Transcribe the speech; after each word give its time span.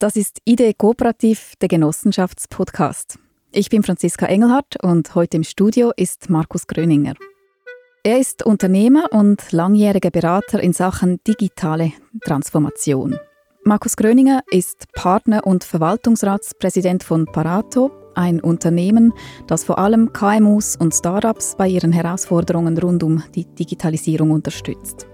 Das 0.00 0.14
ist 0.14 0.38
Idee 0.44 0.74
Kooperativ, 0.74 1.54
der 1.60 1.66
Genossenschaftspodcast. 1.66 3.18
Ich 3.50 3.68
bin 3.68 3.82
Franziska 3.82 4.26
Engelhardt 4.26 4.76
und 4.80 5.12
heute 5.16 5.38
im 5.38 5.42
Studio 5.42 5.90
ist 5.96 6.30
Markus 6.30 6.68
Gröninger. 6.68 7.14
Er 8.04 8.20
ist 8.20 8.46
Unternehmer 8.46 9.12
und 9.12 9.50
langjähriger 9.50 10.12
Berater 10.12 10.60
in 10.60 10.72
Sachen 10.72 11.18
digitale 11.26 11.90
Transformation. 12.24 13.18
Markus 13.64 13.96
Gröninger 13.96 14.42
ist 14.52 14.86
Partner 14.92 15.44
und 15.44 15.64
Verwaltungsratspräsident 15.64 17.02
von 17.02 17.26
Parato, 17.26 17.90
ein 18.14 18.40
Unternehmen, 18.40 19.12
das 19.48 19.64
vor 19.64 19.78
allem 19.80 20.12
KMUs 20.12 20.76
und 20.76 20.94
Startups 20.94 21.56
bei 21.56 21.66
ihren 21.66 21.90
Herausforderungen 21.90 22.78
rund 22.78 23.02
um 23.02 23.24
die 23.34 23.46
Digitalisierung 23.46 24.30
unterstützt. 24.30 25.08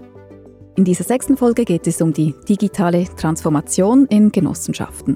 In 0.77 0.83
dieser 0.83 1.05
sechsten 1.05 1.37
Folge 1.37 1.63
geht 1.63 1.87
es 1.87 2.01
um 2.01 2.11
die 2.11 2.35
digitale 2.49 3.05
Transformation 3.15 4.07
in 4.07 4.29
Genossenschaften. 4.29 5.15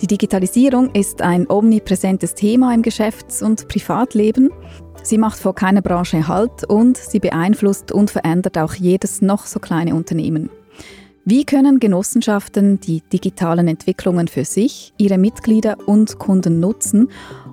Die 0.00 0.06
Digitalisierung 0.06 0.90
ist 0.92 1.20
ein 1.20 1.50
omnipräsentes 1.50 2.34
Thema 2.34 2.72
im 2.72 2.82
Geschäfts- 2.82 3.42
und 3.42 3.66
Privatleben. 3.66 4.50
Sie 5.02 5.18
macht 5.18 5.40
vor 5.40 5.56
keiner 5.56 5.82
Branche 5.82 6.28
Halt 6.28 6.62
und 6.68 6.96
sie 6.96 7.18
beeinflusst 7.18 7.90
und 7.90 8.10
verändert 8.10 8.56
auch 8.56 8.74
jedes 8.74 9.20
noch 9.20 9.46
so 9.46 9.58
kleine 9.58 9.96
Unternehmen. 9.96 10.48
Wie 11.24 11.44
können 11.44 11.80
Genossenschaften 11.80 12.78
die 12.78 13.00
digitalen 13.12 13.66
Entwicklungen 13.66 14.28
für 14.28 14.44
sich, 14.44 14.92
ihre 14.96 15.18
Mitglieder 15.18 15.76
und 15.86 16.20
Kunden 16.20 16.60
nutzen 16.60 17.08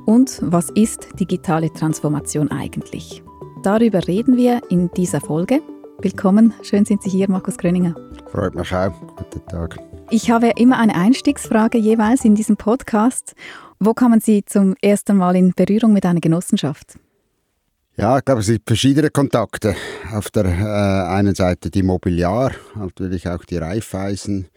und 0.05 0.39
was 0.43 0.69
ist 0.69 1.07
digitale 1.19 1.73
Transformation 1.73 2.51
eigentlich? 2.51 3.23
Darüber 3.63 4.07
reden 4.07 4.37
wir 4.37 4.61
in 4.69 4.91
dieser 4.91 5.21
Folge. 5.21 5.61
Willkommen, 6.03 6.51
schön 6.63 6.83
sind 6.83 7.03
Sie 7.03 7.11
hier, 7.11 7.29
Markus 7.29 7.59
Gröninger. 7.59 7.93
Freut 8.31 8.55
mich 8.55 8.73
auch. 8.73 8.91
Guten 9.17 9.45
Tag. 9.45 9.77
Ich 10.09 10.31
habe 10.31 10.51
immer 10.55 10.79
eine 10.79 10.95
Einstiegsfrage 10.95 11.77
jeweils 11.77 12.25
in 12.25 12.33
diesem 12.33 12.57
Podcast. 12.57 13.35
Wo 13.79 13.93
kommen 13.93 14.19
Sie 14.19 14.43
zum 14.43 14.75
ersten 14.81 15.15
Mal 15.15 15.35
in 15.35 15.53
Berührung 15.55 15.93
mit 15.93 16.03
einer 16.07 16.19
Genossenschaft? 16.19 16.97
Ja, 17.97 18.17
ich 18.17 18.25
glaube, 18.25 18.41
es 18.41 18.47
sind 18.47 18.63
verschiedene 18.65 19.11
Kontakte. 19.11 19.75
Auf 20.11 20.31
der 20.31 20.45
äh, 20.45 21.13
einen 21.15 21.35
Seite 21.35 21.69
die 21.69 21.83
Mobiliar, 21.83 22.51
natürlich 22.73 23.27
auch 23.27 23.45
die 23.45 23.57
Raiffeisen. 23.57 24.47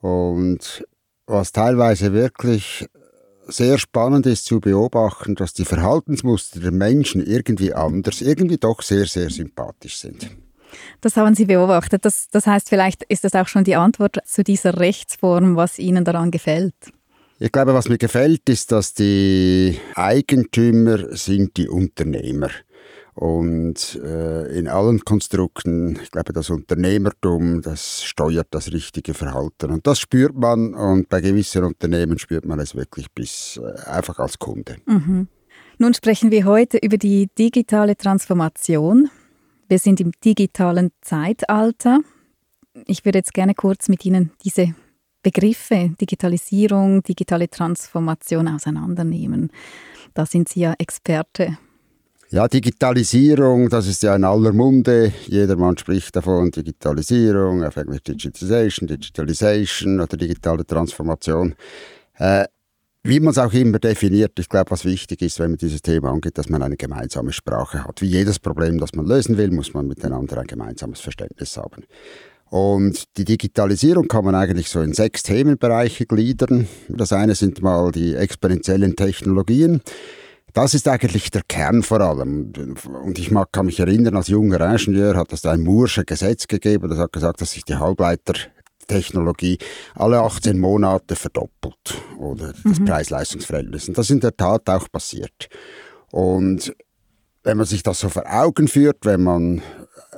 Und 0.00 0.86
was 1.26 1.52
teilweise 1.52 2.14
wirklich 2.14 2.86
sehr 3.46 3.76
spannend 3.76 4.24
ist 4.24 4.46
zu 4.46 4.58
beobachten, 4.58 5.34
dass 5.34 5.52
die 5.52 5.66
Verhaltensmuster 5.66 6.60
der 6.60 6.72
Menschen 6.72 7.22
irgendwie 7.22 7.74
anders, 7.74 8.22
irgendwie 8.22 8.56
doch 8.56 8.80
sehr, 8.80 9.04
sehr 9.04 9.28
sympathisch 9.28 9.98
sind. 9.98 10.30
Das 11.00 11.16
haben 11.16 11.34
Sie 11.34 11.46
beobachtet. 11.46 12.04
Das, 12.04 12.28
das 12.30 12.46
heißt, 12.46 12.68
vielleicht 12.68 13.02
ist 13.04 13.24
das 13.24 13.34
auch 13.34 13.48
schon 13.48 13.64
die 13.64 13.76
Antwort 13.76 14.18
zu 14.24 14.44
dieser 14.44 14.78
Rechtsform, 14.78 15.56
was 15.56 15.78
Ihnen 15.78 16.04
daran 16.04 16.30
gefällt. 16.30 16.74
Ich 17.40 17.52
glaube, 17.52 17.72
was 17.72 17.88
mir 17.88 17.98
gefällt, 17.98 18.48
ist, 18.48 18.72
dass 18.72 18.94
die 18.94 19.78
Eigentümer 19.94 21.16
sind 21.16 21.56
die 21.56 21.68
Unternehmer. 21.68 22.50
Und 23.14 24.00
äh, 24.04 24.56
in 24.56 24.68
allen 24.68 25.04
Konstrukten, 25.04 25.98
ich 26.00 26.12
glaube, 26.12 26.32
das 26.32 26.50
Unternehmertum, 26.50 27.62
das 27.62 28.04
steuert 28.04 28.46
das 28.50 28.72
richtige 28.72 29.12
Verhalten. 29.12 29.72
Und 29.72 29.88
das 29.88 29.98
spürt 29.98 30.36
man 30.36 30.72
und 30.74 31.08
bei 31.08 31.20
gewissen 31.20 31.64
Unternehmen 31.64 32.20
spürt 32.20 32.44
man 32.44 32.60
es 32.60 32.76
wirklich 32.76 33.10
bis 33.12 33.60
äh, 33.60 33.88
einfach 33.88 34.20
als 34.20 34.38
Kunde. 34.38 34.76
Mhm. 34.86 35.26
Nun 35.78 35.94
sprechen 35.94 36.30
wir 36.30 36.44
heute 36.44 36.78
über 36.78 36.96
die 36.96 37.28
digitale 37.38 37.96
Transformation. 37.96 39.10
Wir 39.68 39.78
sind 39.78 40.00
im 40.00 40.12
digitalen 40.24 40.92
Zeitalter. 41.02 42.00
Ich 42.86 43.04
würde 43.04 43.18
jetzt 43.18 43.34
gerne 43.34 43.54
kurz 43.54 43.88
mit 43.88 44.02
Ihnen 44.06 44.32
diese 44.42 44.74
Begriffe 45.22 45.90
Digitalisierung, 46.00 47.02
digitale 47.02 47.50
Transformation 47.50 48.48
auseinandernehmen. 48.48 49.50
Da 50.14 50.24
sind 50.24 50.48
Sie 50.48 50.60
ja 50.60 50.74
Experte. 50.78 51.58
Ja, 52.30 52.48
Digitalisierung, 52.48 53.68
das 53.68 53.86
ist 53.88 54.02
ja 54.02 54.16
in 54.16 54.24
aller 54.24 54.52
Munde. 54.52 55.12
Jedermann 55.26 55.76
spricht 55.76 56.16
davon, 56.16 56.50
Digitalisierung, 56.50 57.62
auf 57.62 57.76
Englisch 57.76 58.02
Digitization, 58.04 58.86
Digitalization 58.86 60.00
oder 60.00 60.16
digitale 60.16 60.66
Transformation. 60.66 61.54
Äh, 62.16 62.44
wie 63.04 63.20
man 63.20 63.30
es 63.30 63.38
auch 63.38 63.52
immer 63.52 63.78
definiert, 63.78 64.38
ich 64.38 64.48
glaube, 64.48 64.70
was 64.70 64.84
wichtig 64.84 65.22
ist, 65.22 65.38
wenn 65.38 65.52
man 65.52 65.58
dieses 65.58 65.82
Thema 65.82 66.10
angeht, 66.10 66.36
dass 66.36 66.48
man 66.48 66.62
eine 66.62 66.76
gemeinsame 66.76 67.32
Sprache 67.32 67.84
hat. 67.84 68.02
Wie 68.02 68.06
jedes 68.06 68.38
Problem, 68.38 68.78
das 68.78 68.92
man 68.94 69.06
lösen 69.06 69.36
will, 69.36 69.50
muss 69.50 69.72
man 69.72 69.86
miteinander 69.86 70.38
ein 70.38 70.46
gemeinsames 70.46 71.00
Verständnis 71.00 71.56
haben. 71.56 71.84
Und 72.50 73.16
die 73.18 73.24
Digitalisierung 73.24 74.08
kann 74.08 74.24
man 74.24 74.34
eigentlich 74.34 74.68
so 74.68 74.80
in 74.80 74.94
sechs 74.94 75.22
Themenbereiche 75.22 76.06
gliedern. 76.06 76.66
Das 76.88 77.12
eine 77.12 77.34
sind 77.34 77.62
mal 77.62 77.92
die 77.92 78.14
exponentiellen 78.14 78.96
Technologien. 78.96 79.82
Das 80.54 80.72
ist 80.72 80.88
eigentlich 80.88 81.30
der 81.30 81.42
Kern 81.46 81.82
vor 81.82 82.00
allem. 82.00 82.52
Und 83.04 83.18
ich 83.18 83.30
mag, 83.30 83.52
kann 83.52 83.66
mich 83.66 83.80
erinnern, 83.80 84.16
als 84.16 84.28
junger 84.28 84.60
Ingenieur 84.60 85.14
hat 85.14 85.32
es 85.32 85.44
ein 85.44 85.60
Moore'sche 85.60 86.04
Gesetz 86.04 86.48
gegeben, 86.48 86.88
das 86.88 86.98
hat 86.98 87.12
gesagt, 87.12 87.40
dass 87.42 87.52
sich 87.52 87.64
die 87.64 87.76
Halbleiter 87.76 88.34
Technologie 88.88 89.58
alle 89.94 90.18
18 90.18 90.58
Monate 90.58 91.14
verdoppelt 91.14 92.02
oder 92.18 92.52
das 92.64 92.80
mhm. 92.80 92.84
Preis-Leistungs-Verhältnis. 92.86 93.88
Und 93.88 93.96
das 93.96 94.06
ist 94.06 94.14
in 94.14 94.20
der 94.20 94.36
Tat 94.36 94.68
auch 94.68 94.90
passiert. 94.90 95.48
Und 96.10 96.74
wenn 97.44 97.56
man 97.56 97.66
sich 97.66 97.82
das 97.82 98.00
so 98.00 98.08
vor 98.08 98.24
Augen 98.26 98.66
führt, 98.66 99.04
wenn 99.04 99.22
man 99.22 99.62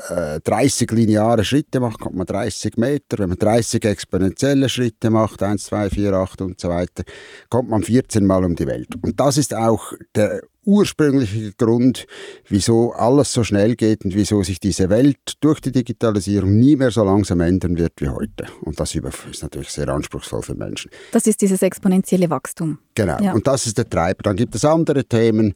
äh, 0.09 0.41
30 0.41 0.91
lineare 0.93 1.45
Schritte 1.45 1.81
macht, 1.81 2.01
kommt 2.01 2.17
man 2.17 2.27
30 2.27 2.77
Meter. 2.77 3.19
Wenn 3.19 3.29
man 3.29 3.39
30 3.39 3.85
exponentielle 3.85 4.69
Schritte 4.69 5.11
macht, 5.11 5.43
1, 5.43 5.65
2, 5.65 5.91
4, 5.91 6.13
8 6.13 6.41
und 6.43 6.61
so 6.61 6.69
weiter, 6.69 7.05
kommt 7.49 7.69
man 7.69 7.83
14 7.83 8.25
Mal 8.27 8.45
um 8.45 8.57
die 8.57 8.67
Welt. 8.67 8.89
Und 9.03 9.21
das 9.21 9.37
ist 9.37 9.55
auch 9.55 9.93
der 10.15 10.41
ursprüngliche 10.65 11.53
Grund, 11.57 12.07
wieso 12.49 12.93
alles 12.93 13.33
so 13.33 13.45
schnell 13.45 13.77
geht 13.77 14.05
und 14.05 14.15
wieso 14.15 14.43
sich 14.43 14.61
diese 14.61 14.91
Welt 14.91 15.19
durch 15.41 15.61
die 15.61 15.73
Digitalisierung 15.73 16.59
nie 16.59 16.77
mehr 16.77 16.91
so 16.91 17.03
langsam 17.03 17.41
ändern 17.41 17.79
wird 17.79 17.95
wie 17.99 18.09
heute. 18.09 18.47
Und 18.63 18.79
das 18.79 18.95
ist 18.95 19.43
natürlich 19.43 19.71
sehr 19.71 19.89
anspruchsvoll 19.89 20.43
für 20.43 20.55
Menschen. 20.55 20.91
Das 21.13 21.27
ist 21.27 21.41
dieses 21.41 21.63
exponentielle 21.63 22.29
Wachstum. 22.31 22.79
Genau. 22.95 23.19
Ja. 23.23 23.33
Und 23.33 23.47
das 23.47 23.67
ist 23.67 23.79
der 23.79 23.89
Treiber. 23.89 24.23
Dann 24.23 24.37
gibt 24.37 24.55
es 24.55 24.65
andere 24.65 25.05
Themen 25.05 25.55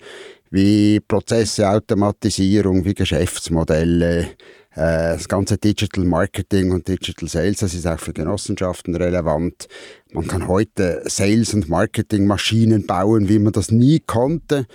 wie 0.55 1.01
Prozesse, 1.01 1.69
Automatisierung, 1.69 2.85
wie 2.85 2.95
Geschäftsmodelle, 2.95 4.21
äh, 4.21 5.15
das 5.15 5.27
ganze 5.27 5.59
Digital 5.59 6.05
Marketing 6.05 6.71
und 6.71 6.87
Digital 6.87 7.29
Sales, 7.29 7.59
das 7.59 7.75
ist 7.75 7.89
auch 7.89 7.99
für 7.99 8.13
Genossenschaften 8.13 8.95
relevant. 8.95 9.67
Man 10.13 10.29
kann 10.29 10.47
heute 10.47 11.03
Sales- 11.07 11.55
und 11.55 11.69
Marketingmaschinen 11.69 12.87
bauen, 12.87 13.29
wie 13.29 13.41
man 13.41 13.53
das 13.53 13.73
nie 13.73 13.99
konnte. 13.99 14.67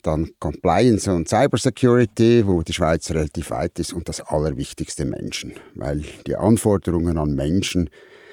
Dann 0.00 0.30
Compliance 0.40 1.12
und 1.12 1.28
Cybersecurity, 1.28 2.46
wo 2.46 2.62
die 2.62 2.72
Schweiz 2.72 3.10
relativ 3.10 3.50
weit 3.50 3.78
ist. 3.78 3.92
Und 3.92 4.08
das 4.08 4.22
Allerwichtigste 4.22 5.04
Menschen, 5.04 5.52
weil 5.74 6.02
die 6.26 6.36
Anforderungen 6.36 7.18
an 7.18 7.34
Menschen 7.34 7.90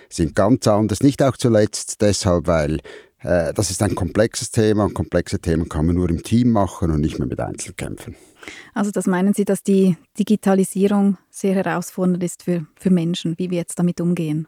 sind 0.07 0.35
ganz 0.35 0.67
anders. 0.67 1.03
Nicht 1.03 1.21
auch 1.21 1.35
zuletzt 1.35 2.01
deshalb, 2.01 2.47
weil 2.47 2.79
äh, 3.23 3.53
das 3.53 3.71
ist 3.71 3.81
ein 3.81 3.95
komplexes 3.95 4.51
Thema 4.51 4.85
und 4.85 4.93
komplexe 4.93 5.39
Themen 5.39 5.69
kann 5.69 5.85
man 5.85 5.95
nur 5.95 6.09
im 6.09 6.23
Team 6.23 6.51
machen 6.51 6.91
und 6.91 7.01
nicht 7.01 7.19
mehr 7.19 7.27
mit 7.27 7.39
Einzelkämpfen. 7.39 8.15
Also 8.73 8.91
das 8.91 9.07
meinen 9.07 9.33
Sie, 9.33 9.45
dass 9.45 9.63
die 9.63 9.97
Digitalisierung 10.19 11.17
sehr 11.29 11.55
herausfordernd 11.55 12.23
ist 12.23 12.43
für, 12.43 12.65
für 12.75 12.89
Menschen, 12.89 13.35
wie 13.37 13.49
wir 13.49 13.57
jetzt 13.57 13.79
damit 13.79 14.01
umgehen? 14.01 14.47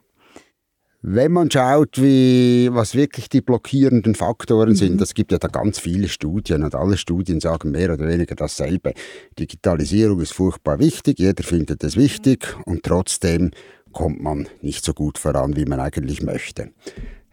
Wenn 1.08 1.34
man 1.34 1.52
schaut, 1.52 2.02
wie, 2.02 2.68
was 2.72 2.96
wirklich 2.96 3.30
die 3.30 3.42
blockierenden 3.42 4.16
Faktoren 4.16 4.70
mhm. 4.70 4.76
sind, 4.76 5.02
das 5.02 5.14
gibt 5.14 5.32
ja 5.32 5.38
da 5.38 5.48
ganz 5.48 5.78
viele 5.78 6.08
Studien 6.08 6.64
und 6.64 6.74
alle 6.74 6.98
Studien 6.98 7.40
sagen 7.40 7.70
mehr 7.70 7.94
oder 7.94 8.08
weniger 8.08 8.34
dasselbe. 8.34 8.96
Digitalisierung 9.38 10.20
ist 10.20 10.34
furchtbar 10.34 10.80
wichtig, 10.80 11.20
jeder 11.20 11.44
findet 11.44 11.84
es 11.84 11.96
wichtig 11.96 12.56
und 12.66 12.82
trotzdem 12.82 13.52
kommt 13.92 14.20
man 14.20 14.48
nicht 14.62 14.84
so 14.84 14.96
gut 14.96 15.20
voran, 15.20 15.56
wie 15.56 15.66
man 15.66 15.80
eigentlich 15.80 16.24
möchte. 16.24 16.72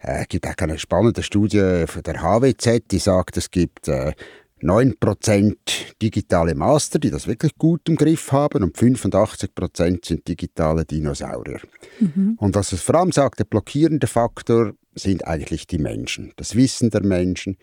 Äh, 0.03 0.21
es 0.21 0.27
gibt 0.27 0.47
auch 0.47 0.57
eine 0.57 0.77
spannende 0.77 1.23
Studie 1.23 1.85
von 1.87 2.03
der 2.03 2.21
HWZ, 2.21 2.91
die 2.91 2.99
sagt, 2.99 3.37
es 3.37 3.49
gibt 3.49 3.87
äh, 3.87 4.13
9% 4.61 5.55
digitale 6.01 6.55
Master, 6.55 6.99
die 6.99 7.09
das 7.09 7.27
wirklich 7.27 7.57
gut 7.57 7.87
im 7.89 7.95
Griff 7.95 8.31
haben 8.31 8.63
und 8.63 8.77
85% 8.77 10.05
sind 10.05 10.27
digitale 10.27 10.85
Dinosaurier. 10.85 11.59
Mhm. 11.99 12.37
Und 12.39 12.55
was 12.55 12.71
es 12.71 12.81
vor 12.81 12.95
allem 12.95 13.11
sagt, 13.11 13.39
der 13.39 13.45
blockierende 13.45 14.07
Faktor 14.07 14.73
sind 14.95 15.27
eigentlich 15.27 15.67
die 15.67 15.79
Menschen, 15.79 16.31
das 16.37 16.55
Wissen 16.55 16.91
der 16.91 17.03
Menschen, 17.03 17.57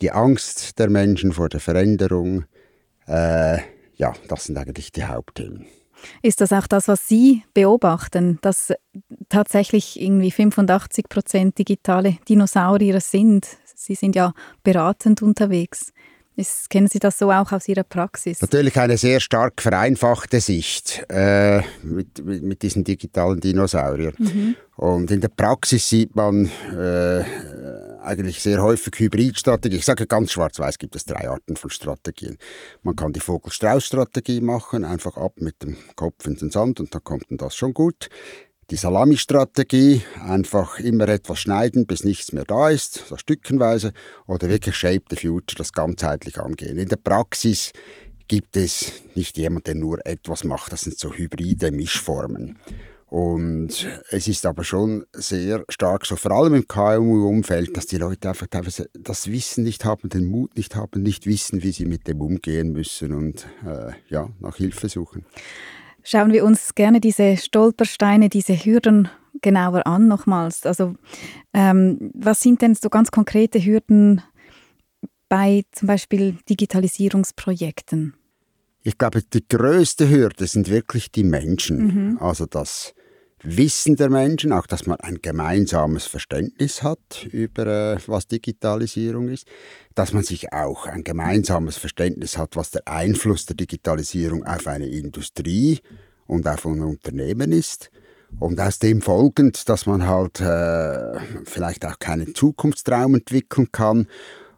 die 0.00 0.10
Angst 0.10 0.78
der 0.78 0.90
Menschen 0.90 1.32
vor 1.32 1.48
der 1.48 1.60
Veränderung. 1.60 2.44
Äh, 3.06 3.58
ja, 3.94 4.12
das 4.28 4.44
sind 4.44 4.58
eigentlich 4.58 4.92
die 4.92 5.04
Hauptthemen. 5.04 5.66
Ist 6.22 6.40
das 6.40 6.52
auch 6.52 6.66
das, 6.66 6.88
was 6.88 7.06
Sie 7.06 7.44
beobachten, 7.54 8.38
dass 8.42 8.72
tatsächlich 9.32 10.00
irgendwie 10.00 10.30
85 10.30 11.08
Prozent 11.08 11.58
digitale 11.58 12.18
Dinosaurier 12.28 13.00
sind? 13.00 13.46
Sie 13.74 13.94
sind 13.94 14.14
ja 14.14 14.34
beratend 14.62 15.22
unterwegs. 15.22 15.92
Ist, 16.34 16.70
kennen 16.70 16.88
Sie 16.88 16.98
das 16.98 17.18
so 17.18 17.30
auch 17.30 17.52
aus 17.52 17.68
Ihrer 17.68 17.82
Praxis? 17.82 18.40
Natürlich 18.40 18.78
eine 18.78 18.96
sehr 18.96 19.20
stark 19.20 19.60
vereinfachte 19.60 20.40
Sicht 20.40 21.04
äh, 21.10 21.58
mit, 21.82 22.24
mit, 22.24 22.42
mit, 22.42 22.62
diesen 22.62 22.84
digitalen 22.84 23.38
Dinosauriern. 23.40 24.14
Mhm. 24.18 24.56
Und 24.76 25.10
in 25.10 25.20
der 25.20 25.28
Praxis 25.28 25.90
sieht 25.90 26.16
man 26.16 26.50
äh, 26.74 27.22
eigentlich 28.02 28.40
sehr 28.40 28.62
häufig 28.62 28.98
Hybridstrategie. 28.98 29.76
Ich 29.76 29.84
sage 29.84 30.06
ganz 30.06 30.32
schwarz-weiß 30.32 30.78
gibt 30.78 30.96
es 30.96 31.04
drei 31.04 31.28
Arten 31.28 31.56
von 31.56 31.68
Strategien. 31.68 32.38
Man 32.82 32.96
kann 32.96 33.12
die 33.12 33.20
Vogel-Strauß-Strategie 33.20 34.40
machen, 34.40 34.84
einfach 34.84 35.18
ab 35.18 35.34
mit 35.36 35.62
dem 35.62 35.76
Kopf 35.96 36.26
in 36.26 36.36
den 36.36 36.50
Sand 36.50 36.80
und 36.80 36.94
dann 36.94 37.04
kommt 37.04 37.30
dann 37.30 37.38
das 37.38 37.54
schon 37.54 37.74
gut. 37.74 38.08
Die 38.72 38.78
Salami-Strategie, 38.78 40.00
einfach 40.26 40.78
immer 40.78 41.06
etwas 41.06 41.40
schneiden, 41.40 41.84
bis 41.86 42.04
nichts 42.04 42.32
mehr 42.32 42.46
da 42.46 42.70
ist, 42.70 43.04
so 43.06 43.18
stückenweise, 43.18 43.92
oder 44.26 44.48
wirklich 44.48 44.76
Shape 44.76 45.02
the 45.10 45.16
Future, 45.16 45.58
das 45.58 45.74
ganzheitlich 45.74 46.40
angehen. 46.40 46.78
In 46.78 46.88
der 46.88 46.96
Praxis 46.96 47.72
gibt 48.28 48.56
es 48.56 49.02
nicht 49.14 49.36
jemand, 49.36 49.66
der 49.66 49.74
nur 49.74 49.98
etwas 50.06 50.44
macht, 50.44 50.72
das 50.72 50.80
sind 50.80 50.98
so 50.98 51.12
hybride 51.12 51.70
Mischformen. 51.70 52.58
Und 53.08 53.86
es 54.08 54.26
ist 54.26 54.46
aber 54.46 54.64
schon 54.64 55.04
sehr 55.12 55.66
stark 55.68 56.06
so, 56.06 56.16
vor 56.16 56.30
allem 56.30 56.54
im 56.54 56.66
KMU-Umfeld, 56.66 57.76
dass 57.76 57.84
die 57.84 57.98
Leute 57.98 58.30
einfach 58.30 58.46
teilweise 58.46 58.88
das 58.94 59.26
Wissen 59.30 59.64
nicht 59.64 59.84
haben, 59.84 60.08
den 60.08 60.24
Mut 60.24 60.56
nicht 60.56 60.76
haben, 60.76 61.02
nicht 61.02 61.26
wissen, 61.26 61.62
wie 61.62 61.72
sie 61.72 61.84
mit 61.84 62.08
dem 62.08 62.22
umgehen 62.22 62.72
müssen 62.72 63.12
und 63.12 63.46
äh, 63.66 63.92
ja, 64.08 64.30
nach 64.40 64.56
Hilfe 64.56 64.88
suchen. 64.88 65.26
Schauen 66.02 66.32
wir 66.32 66.44
uns 66.44 66.74
gerne 66.74 67.00
diese 67.00 67.36
Stolpersteine, 67.36 68.28
diese 68.28 68.54
Hürden 68.54 69.08
genauer 69.40 69.86
an 69.86 70.08
nochmals. 70.08 70.66
Also 70.66 70.94
ähm, 71.52 72.10
was 72.14 72.40
sind 72.40 72.62
denn 72.62 72.74
so 72.74 72.88
ganz 72.88 73.10
konkrete 73.10 73.64
Hürden 73.64 74.22
bei 75.28 75.64
zum 75.72 75.88
Beispiel 75.88 76.36
Digitalisierungsprojekten? 76.48 78.14
Ich 78.82 78.98
glaube, 78.98 79.22
die 79.22 79.46
größte 79.46 80.08
Hürde 80.08 80.46
sind 80.46 80.68
wirklich 80.68 81.12
die 81.12 81.24
Menschen. 81.24 82.10
Mhm. 82.10 82.18
Also 82.18 82.46
das 82.46 82.94
Wissen 83.42 83.96
der 83.96 84.08
Menschen, 84.08 84.52
auch 84.52 84.66
dass 84.66 84.86
man 84.86 85.00
ein 85.00 85.18
gemeinsames 85.20 86.06
Verständnis 86.06 86.82
hat 86.82 87.26
über 87.30 87.66
äh, 87.66 87.98
was 88.06 88.26
Digitalisierung 88.28 89.28
ist, 89.28 89.46
dass 89.94 90.12
man 90.12 90.22
sich 90.22 90.52
auch 90.52 90.86
ein 90.86 91.02
gemeinsames 91.02 91.76
Verständnis 91.76 92.38
hat, 92.38 92.56
was 92.56 92.70
der 92.70 92.86
Einfluss 92.86 93.46
der 93.46 93.56
Digitalisierung 93.56 94.44
auf 94.44 94.66
eine 94.66 94.86
Industrie 94.86 95.80
und 96.26 96.46
auf 96.46 96.64
ein 96.66 96.82
Unternehmen 96.82 97.52
ist. 97.52 97.90
Und 98.38 98.58
aus 98.60 98.78
dem 98.78 99.02
folgend, 99.02 99.68
dass 99.68 99.86
man 99.86 100.06
halt 100.06 100.40
äh, 100.40 101.18
vielleicht 101.44 101.84
auch 101.84 101.98
keinen 101.98 102.34
Zukunftstraum 102.34 103.16
entwickeln 103.16 103.70
kann 103.72 104.06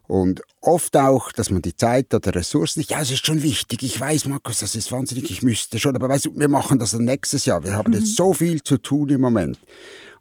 und 0.07 0.41
oft 0.61 0.95
auch, 0.97 1.31
dass 1.31 1.49
man 1.49 1.61
die 1.61 1.75
Zeit 1.75 2.13
oder 2.13 2.35
Ressourcen 2.35 2.79
nicht, 2.79 2.91
ja, 2.91 3.01
es 3.01 3.11
ist 3.11 3.25
schon 3.25 3.41
wichtig, 3.43 3.83
ich 3.83 3.99
weiß, 3.99 4.25
Markus, 4.25 4.59
das 4.59 4.75
ist 4.75 4.91
wahnsinnig, 4.91 5.29
ich 5.31 5.41
müsste 5.41 5.79
schon, 5.79 5.95
aber 5.95 6.09
weißt 6.09 6.25
du, 6.25 6.35
wir 6.35 6.47
machen 6.49 6.79
das 6.79 6.91
dann 6.91 7.05
nächstes 7.05 7.45
Jahr. 7.45 7.63
Wir 7.63 7.73
haben 7.73 7.91
mhm. 7.91 7.99
jetzt 7.99 8.15
so 8.15 8.33
viel 8.33 8.61
zu 8.61 8.77
tun 8.77 9.09
im 9.09 9.21
Moment. 9.21 9.59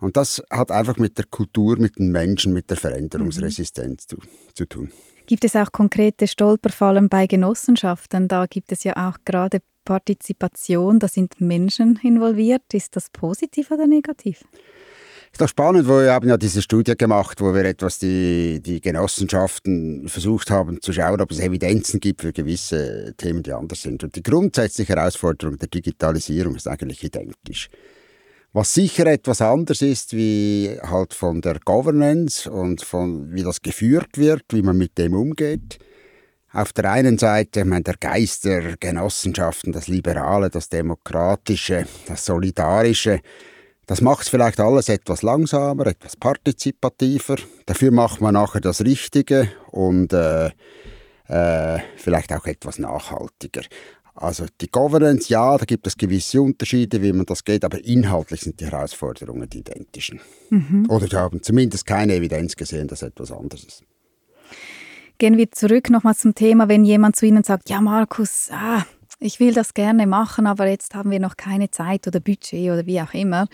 Und 0.01 0.17
das 0.17 0.43
hat 0.51 0.71
einfach 0.71 0.97
mit 0.97 1.19
der 1.19 1.27
Kultur, 1.27 1.79
mit 1.79 1.99
den 1.99 2.11
Menschen, 2.11 2.53
mit 2.53 2.69
der 2.71 2.77
Veränderungsresistenz 2.77 4.07
mhm. 4.11 4.21
zu, 4.21 4.29
zu 4.55 4.67
tun. 4.67 4.91
Gibt 5.27 5.45
es 5.45 5.57
auch 5.57 5.73
konkrete 5.73 6.27
Stolperfallen 6.29 7.09
bei 7.09 7.27
Genossenschaften? 7.27 8.29
Da 8.29 8.47
gibt 8.47 8.73
es 8.73 8.85
ja 8.85 9.09
auch 9.09 9.17
gerade 9.25 9.61
Partizipation, 9.85 10.99
da 10.99 11.09
sind 11.09 11.41
Menschen 11.41 11.99
involviert. 12.03 12.63
Ist 12.73 12.97
das 12.97 13.11
positiv 13.11 13.71
oder 13.71 13.87
negativ? 13.87 14.45
Ist 15.35 15.41
doch 15.41 15.49
spannend, 15.49 15.89
wir 15.89 16.13
haben 16.13 16.29
ja 16.29 16.37
diese 16.37 16.63
Studie 16.63 16.95
gemacht, 16.97 17.41
wo 17.41 17.53
wir 17.53 17.65
etwas 17.65 17.99
die, 17.99 18.61
die 18.65 18.81
Genossenschaften 18.81 20.09
versucht 20.09 20.49
haben 20.49 20.81
zu 20.81 20.93
schauen, 20.93 21.21
ob 21.21 21.33
es 21.33 21.41
Evidenzen 21.41 21.99
gibt 21.99 22.21
für 22.21 22.33
gewisse 22.33 23.15
Themen, 23.17 23.43
die 23.43 23.53
anders 23.53 23.83
sind. 23.83 24.05
Und 24.05 24.15
die 24.15 24.23
grundsätzliche 24.23 24.95
Herausforderung 24.95 25.59
der 25.59 25.67
Digitalisierung 25.67 26.55
ist 26.55 26.69
eigentlich 26.69 27.03
identisch. 27.03 27.69
Was 28.53 28.75
sicher 28.75 29.07
etwas 29.07 29.43
anders 29.43 29.83
ist, 29.83 30.13
wie 30.13 30.79
halt 30.81 31.13
von 31.13 31.41
der 31.41 31.59
Governance 31.65 32.49
und 32.49 32.85
von 32.85 33.35
wie 33.35 33.43
das 33.43 33.61
geführt 33.61 34.17
wird, 34.17 34.45
wie 34.51 34.63
man 34.63 34.79
mit 34.79 34.97
dem 34.99 35.15
umgeht. 35.15 35.81
Auf 36.53 36.73
der 36.73 36.93
einen 36.93 37.19
Seite, 37.19 37.61
ich 37.61 37.67
meine, 37.67 37.83
der 37.83 37.97
Geist 37.99 38.45
der 38.45 38.77
Genossenschaften, 38.77 39.73
das 39.73 39.89
Liberale, 39.89 40.49
das 40.49 40.69
Demokratische, 40.69 41.87
das 42.07 42.25
Solidarische, 42.25 43.21
das 43.87 44.01
macht 44.01 44.29
vielleicht 44.29 44.61
alles 44.61 44.89
etwas 44.89 45.23
langsamer, 45.23 45.87
etwas 45.87 46.17
partizipativer. 46.17 47.37
Dafür 47.67 47.91
macht 47.91 48.21
man 48.21 48.35
nachher 48.35 48.61
das 48.61 48.83
Richtige 48.83 49.51
und 49.71 50.13
äh, 50.13 50.51
äh, 51.29 51.81
vielleicht 51.97 52.33
auch 52.33 52.47
etwas 52.47 52.79
nachhaltiger. 52.79 53.63
Also 54.15 54.47
die 54.61 54.71
Governance, 54.71 55.29
ja, 55.29 55.59
da 55.59 55.65
gibt 55.65 55.87
es 55.87 55.97
gewisse 55.97 56.41
Unterschiede, 56.41 57.03
wie 57.03 57.13
man 57.13 57.27
das 57.27 57.43
geht, 57.43 57.65
aber 57.65 57.85
inhaltlich 57.85 58.43
sind 58.43 58.61
die 58.61 58.67
Herausforderungen 58.67 59.49
die 59.49 59.59
identischen. 59.59 60.21
Mhm. 60.51 60.87
Oder 60.89 61.11
wir 61.11 61.19
haben 61.19 61.43
zumindest 61.43 61.85
keine 61.85 62.15
Evidenz 62.15 62.55
gesehen, 62.55 62.87
dass 62.87 63.03
etwas 63.03 63.33
anderes 63.33 63.65
ist. 63.65 63.83
Gehen 65.19 65.37
wir 65.37 65.51
zurück 65.51 65.91
nochmal 65.91 66.15
zum 66.15 66.35
Thema, 66.35 66.69
wenn 66.69 66.85
jemand 66.85 67.17
zu 67.17 67.27
Ihnen 67.27 67.43
sagt, 67.43 67.71
ja 67.71 67.81
Markus, 67.81 68.49
ah, 68.53 68.85
ich 69.25 69.41
will 69.41 69.55
das 69.55 69.73
gerne 69.73 70.07
machen, 70.07 70.47
aber 70.47 70.67
jetzt 70.67 70.95
haben 70.95 71.11
wir 71.11 71.19
noch 71.19 71.39
keine 71.39 71.71
Zeit 71.71 72.07
oder 72.07 72.21
Budget 72.21 72.71
oder 72.71 72.85
wie 72.85 73.01
auch 73.01 73.15
immer. 73.15 73.49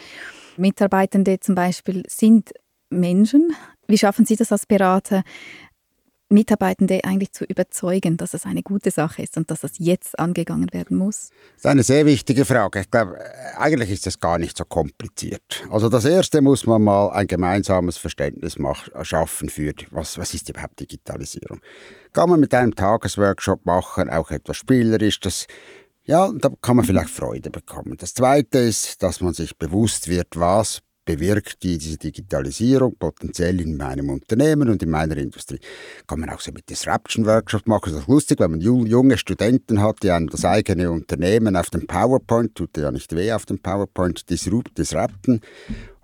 Mitarbeitende 0.56 1.38
zum 1.38 1.54
Beispiel 1.54 2.02
sind 2.08 2.50
Menschen. 2.90 3.52
Wie 3.86 3.96
schaffen 3.96 4.26
Sie 4.26 4.34
das 4.34 4.50
als 4.50 4.66
Berater, 4.66 5.22
Mitarbeitende 6.30 7.04
eigentlich 7.04 7.32
zu 7.32 7.44
überzeugen, 7.44 8.16
dass 8.16 8.34
es 8.34 8.46
eine 8.46 8.62
gute 8.62 8.90
Sache 8.90 9.22
ist 9.22 9.36
und 9.36 9.50
dass 9.50 9.60
das 9.60 9.72
jetzt 9.78 10.18
angegangen 10.18 10.72
werden 10.72 10.96
muss? 10.96 11.30
Das 11.54 11.58
ist 11.58 11.66
eine 11.66 11.82
sehr 11.82 12.06
wichtige 12.06 12.44
Frage. 12.44 12.80
Ich 12.80 12.90
glaube, 12.90 13.18
eigentlich 13.56 13.90
ist 13.90 14.06
das 14.06 14.18
gar 14.18 14.38
nicht 14.38 14.56
so 14.56 14.64
kompliziert. 14.64 15.64
Also 15.70 15.88
das 15.88 16.04
Erste 16.04 16.40
muss 16.40 16.66
man 16.66 16.82
mal 16.82 17.10
ein 17.10 17.26
gemeinsames 17.26 17.98
Verständnis 17.98 18.56
schaffen 19.02 19.48
für, 19.48 19.72
was, 19.90 20.18
was 20.18 20.32
ist 20.34 20.48
überhaupt 20.48 20.78
Digitalisierung. 20.80 21.60
Kann 22.12 22.30
man 22.30 22.40
mit 22.40 22.54
einem 22.54 22.74
Tagesworkshop 22.74 23.66
machen, 23.66 24.08
auch 24.08 24.30
etwas 24.30 24.56
spielerisch, 24.56 25.20
das 25.20 25.46
ja, 26.04 26.32
da 26.32 26.50
kann 26.60 26.76
man 26.76 26.84
vielleicht 26.84 27.10
Freude 27.10 27.50
bekommen. 27.50 27.96
Das 27.98 28.14
Zweite 28.14 28.58
ist, 28.58 29.02
dass 29.02 29.20
man 29.20 29.34
sich 29.34 29.56
bewusst 29.56 30.08
wird, 30.08 30.28
was 30.40 30.82
bewirkt 31.16 31.62
diese 31.62 31.96
Digitalisierung 31.96 32.94
potenziell 32.96 33.60
in 33.60 33.76
meinem 33.76 34.10
Unternehmen 34.10 34.68
und 34.68 34.82
in 34.82 34.90
meiner 34.90 35.16
Industrie. 35.16 35.58
Kann 36.06 36.20
man 36.20 36.30
auch 36.30 36.40
so 36.40 36.52
mit 36.52 36.68
Disruption 36.70 37.26
Workshops 37.26 37.66
machen. 37.66 37.92
Das 37.92 38.02
ist 38.02 38.08
lustig, 38.08 38.38
wenn 38.40 38.52
man 38.52 38.60
junge 38.60 39.18
Studenten 39.18 39.82
hat, 39.82 40.02
die 40.02 40.10
einem 40.10 40.28
das 40.28 40.44
eigene 40.44 40.90
Unternehmen 40.90 41.56
auf 41.56 41.70
dem 41.70 41.86
PowerPoint, 41.86 42.54
tut 42.54 42.76
ja 42.76 42.90
nicht 42.90 43.14
weh 43.14 43.32
auf 43.32 43.46
dem 43.46 43.58
PowerPoint, 43.58 44.28
disrupten 44.30 45.40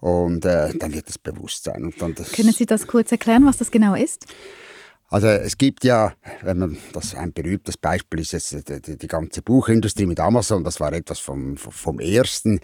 und 0.01 0.45
äh, 0.45 0.77
dann 0.77 0.93
wird 0.93 1.09
das 1.09 1.19
Bewusstsein. 1.19 1.85
Und 1.85 2.01
dann 2.01 2.15
das 2.15 2.33
Können 2.33 2.53
Sie 2.53 2.67
das 2.67 2.87
kurz 2.87 3.13
erklären, 3.13 3.47
was 3.47 3.59
das 3.59 3.71
genau 3.71 3.95
ist? 3.95 4.27
Also 5.09 5.29
es 5.29 5.57
gibt 5.57 5.85
ja, 5.85 6.15
wenn 6.43 6.59
man 6.59 6.77
das 6.93 7.15
ein 7.15 7.33
berühmtes 7.33 7.77
Beispiel 7.77 8.21
ist 8.21 8.33
jetzt 8.33 8.69
die, 8.69 8.97
die, 8.97 9.07
ganze 9.07 9.41
Buchindustrie 9.41 10.07
mit 10.07 10.19
Amazon, 10.19 10.65
das 10.65 10.81
war 10.81 10.93
etwas 10.93 11.21
vom, 11.21 11.57
vom 11.57 12.01
ersten, 12.01 12.59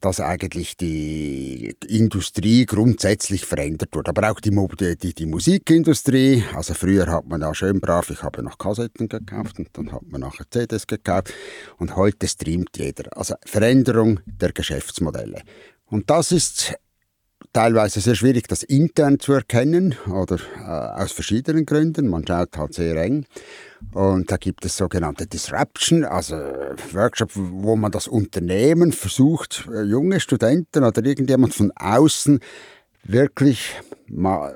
dass 0.00 0.18
eigentlich 0.18 0.76
die 0.76 1.76
Industrie 1.86 2.66
grundsätzlich 2.66 3.46
verändert 3.46 3.94
wurde. 3.94 4.08
Aber 4.10 4.32
auch 4.32 4.40
die, 4.40 4.50
die, 4.96 5.14
die 5.14 5.26
Musikindustrie, 5.26 6.42
also 6.54 6.74
früher 6.74 7.06
hat 7.06 7.28
man 7.28 7.42
ja 7.42 7.54
schön 7.54 7.80
brav, 7.80 8.10
ich 8.10 8.24
habe 8.24 8.42
noch 8.42 8.58
Kassetten 8.58 9.08
gekauft 9.08 9.60
und 9.60 9.68
dann 9.74 9.92
hat 9.92 10.02
man 10.02 10.22
nachher 10.22 10.46
CDs 10.50 10.88
gekauft 10.88 11.32
und 11.78 11.94
heute 11.94 12.26
streamt 12.26 12.76
jeder. 12.76 13.16
Also 13.16 13.36
Veränderung 13.46 14.18
der 14.26 14.50
Geschäftsmodelle. 14.50 15.42
Und 15.86 16.10
das 16.10 16.32
ist 16.32 16.74
teilweise 17.54 18.00
sehr 18.00 18.16
schwierig, 18.16 18.48
das 18.48 18.62
intern 18.62 19.18
zu 19.18 19.32
erkennen 19.32 19.94
oder 20.10 20.36
äh, 20.58 21.02
aus 21.02 21.12
verschiedenen 21.12 21.64
Gründen. 21.64 22.08
Man 22.08 22.26
schaut 22.26 22.58
halt 22.58 22.74
sehr 22.74 22.96
eng. 22.96 23.24
Und 23.92 24.30
da 24.30 24.36
gibt 24.36 24.64
es 24.64 24.76
sogenannte 24.76 25.26
Disruption, 25.26 26.04
also 26.04 26.36
Workshop, 26.92 27.30
wo 27.34 27.76
man 27.76 27.92
das 27.92 28.08
Unternehmen 28.08 28.92
versucht, 28.92 29.66
äh, 29.72 29.82
junge 29.82 30.20
Studenten 30.20 30.84
oder 30.84 31.02
irgendjemand 31.04 31.54
von 31.54 31.72
außen 31.76 32.40
wirklich 33.04 33.74
ma 34.08 34.52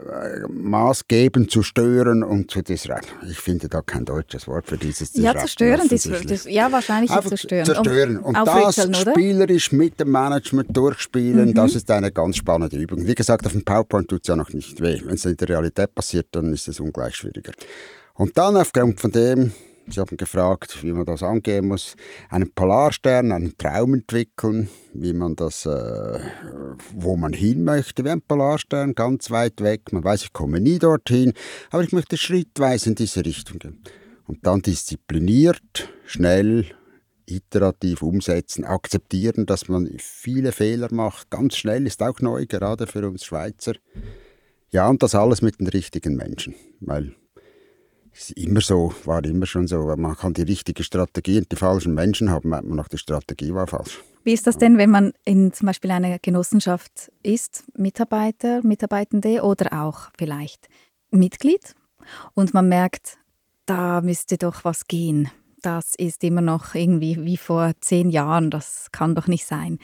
maßgebend 0.49 1.51
zu 1.51 1.63
stören 1.63 2.23
und 2.23 2.51
zu 2.51 2.63
disrupten. 2.63 3.09
Ich 3.29 3.39
finde 3.39 3.69
da 3.69 3.81
kein 3.83 4.05
deutsches 4.05 4.47
Wort 4.47 4.67
für 4.67 4.77
dieses 4.77 5.13
Disrupten. 5.13 5.37
Ja, 5.37 5.39
zerstören, 5.39 5.89
das, 6.27 6.45
ja, 6.45 6.71
wahrscheinlich 6.71 7.11
Einfach 7.11 7.29
zerstören. 7.29 7.65
zerstören. 7.65 8.19
Und 8.19 8.35
das 8.35 8.77
spielerisch 8.99 9.73
mit 9.73 9.99
dem 10.01 10.11
Management 10.11 10.77
durchspielen, 10.77 11.51
mhm. 11.51 11.55
das 11.55 11.75
ist 11.75 11.91
eine 11.91 12.13
ganz 12.13 12.37
spannende 12.37 12.77
Übung. 12.77 13.07
Wie 13.07 13.15
gesagt, 13.15 13.47
auf 13.47 13.53
dem 13.53 13.65
PowerPoint 13.65 14.09
tut 14.09 14.23
es 14.23 14.29
ja 14.29 14.37
noch 14.37 14.53
nicht 14.53 14.81
weh. 14.81 15.01
Wenn 15.05 15.15
es 15.15 15.25
in 15.25 15.37
der 15.37 15.49
Realität 15.49 15.95
passiert, 15.95 16.27
dann 16.33 16.53
ist 16.53 16.69
es 16.69 16.81
ungleich 16.81 17.17
schwieriger. 17.17 17.53
Und 18.15 18.37
dann 18.37 18.57
aufgrund 18.57 19.01
von 19.01 19.13
dem 19.13 19.53
Sie 19.91 20.01
haben 20.01 20.17
gefragt, 20.17 20.83
wie 20.83 20.93
man 20.93 21.07
das 21.07 21.23
angehen 21.23 21.69
muss. 21.69 21.97
Einen 22.29 22.53
Polarstern, 22.53 23.33
einen 23.33 23.57
Traum 23.57 23.95
entwickeln, 23.95 24.69
wie 24.93 25.13
man 25.13 25.35
das, 25.35 25.67
äh, 25.67 26.19
wo 26.95 27.17
man 27.17 27.33
hin 27.33 27.65
möchte, 27.65 28.05
wie 28.05 28.11
ein 28.11 28.23
Polarstern, 28.23 28.95
ganz 28.95 29.31
weit 29.31 29.61
weg. 29.61 29.93
Man 29.93 30.05
weiß, 30.05 30.25
ich 30.25 30.33
komme 30.33 30.61
nie 30.61 30.79
dorthin, 30.79 31.33
aber 31.71 31.83
ich 31.83 31.93
möchte 31.93 32.17
schrittweise 32.17 32.91
in 32.91 32.95
diese 32.97 33.25
Richtung 33.25 33.59
gehen. 33.59 33.83
Und 34.27 34.47
dann 34.47 34.61
diszipliniert, 34.61 35.89
schnell, 36.05 36.67
iterativ 37.27 38.03
umsetzen, 38.03 38.65
akzeptieren, 38.65 39.47
dass 39.47 39.69
man 39.69 39.91
viele 39.99 40.53
Fehler 40.53 40.89
macht. 40.91 41.31
Ganz 41.31 41.57
schnell 41.57 41.87
ist 41.87 42.03
auch 42.03 42.21
neu, 42.21 42.47
gerade 42.47 42.87
für 42.87 43.07
uns 43.09 43.25
Schweizer. 43.25 43.75
Ja, 44.71 44.89
und 44.89 45.03
das 45.03 45.15
alles 45.15 45.41
mit 45.41 45.61
den 45.61 45.69
richtigen 45.69 46.15
Menschen, 46.15 46.55
weil 46.81 47.15
ist 48.19 48.31
immer 48.33 48.61
so, 48.61 48.93
war 49.05 49.25
immer 49.25 49.47
schon 49.47 49.67
so, 49.67 49.95
man 49.97 50.17
kann 50.17 50.35
die 50.35 50.43
richtige 50.43 50.83
Strategie 50.83 51.39
und 51.39 51.51
die 51.51 51.57
falschen 51.57 51.95
Menschen 51.95 52.31
haben, 52.31 52.49
meint 52.51 52.67
man 52.67 52.77
noch, 52.77 52.89
die 52.89 52.99
Strategie 52.99 53.55
war 53.55 53.67
falsch. 53.67 54.01
Wie 54.25 54.33
ist 54.33 54.47
das 54.47 54.59
denn, 54.59 54.77
wenn 54.77 54.91
man 54.91 55.13
in 55.25 55.53
zum 55.53 55.67
Beispiel 55.67 55.91
einer 55.91 56.19
Genossenschaft 56.19 57.11
ist, 57.23 57.65
Mitarbeiter, 57.77 58.63
Mitarbeitende 58.63 59.43
oder 59.43 59.85
auch 59.85 60.11
vielleicht 60.19 60.69
Mitglied 61.11 61.75
und 62.35 62.53
man 62.53 62.69
merkt, 62.69 63.19
da 63.67 64.01
müsste 64.01 64.37
doch 64.37 64.65
was 64.65 64.87
gehen. 64.87 65.31
Das 65.63 65.95
ist 65.95 66.23
immer 66.25 66.41
noch 66.41 66.75
irgendwie 66.75 67.25
wie 67.25 67.37
vor 67.37 67.73
zehn 67.81 68.11
Jahren, 68.11 68.51
das 68.51 68.89
kann 68.93 69.15
doch 69.15 69.27
nicht 69.27 69.47
sein 69.47 69.79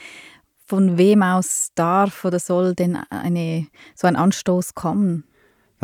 von 0.66 0.96
wem 0.96 1.22
aus 1.22 1.68
darf 1.74 2.24
oder 2.24 2.38
soll 2.38 2.74
denn 2.74 2.96
eine, 3.10 3.66
so 3.94 4.06
ein 4.06 4.16
Anstoß 4.16 4.74
kommen? 4.74 5.24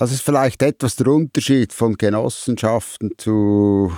Das 0.01 0.13
ist 0.13 0.23
vielleicht 0.23 0.63
etwas 0.63 0.97
der 0.97 1.09
Unterschied 1.09 1.75
von 1.75 1.95
Genossenschaften 1.95 3.11
zu, 3.19 3.93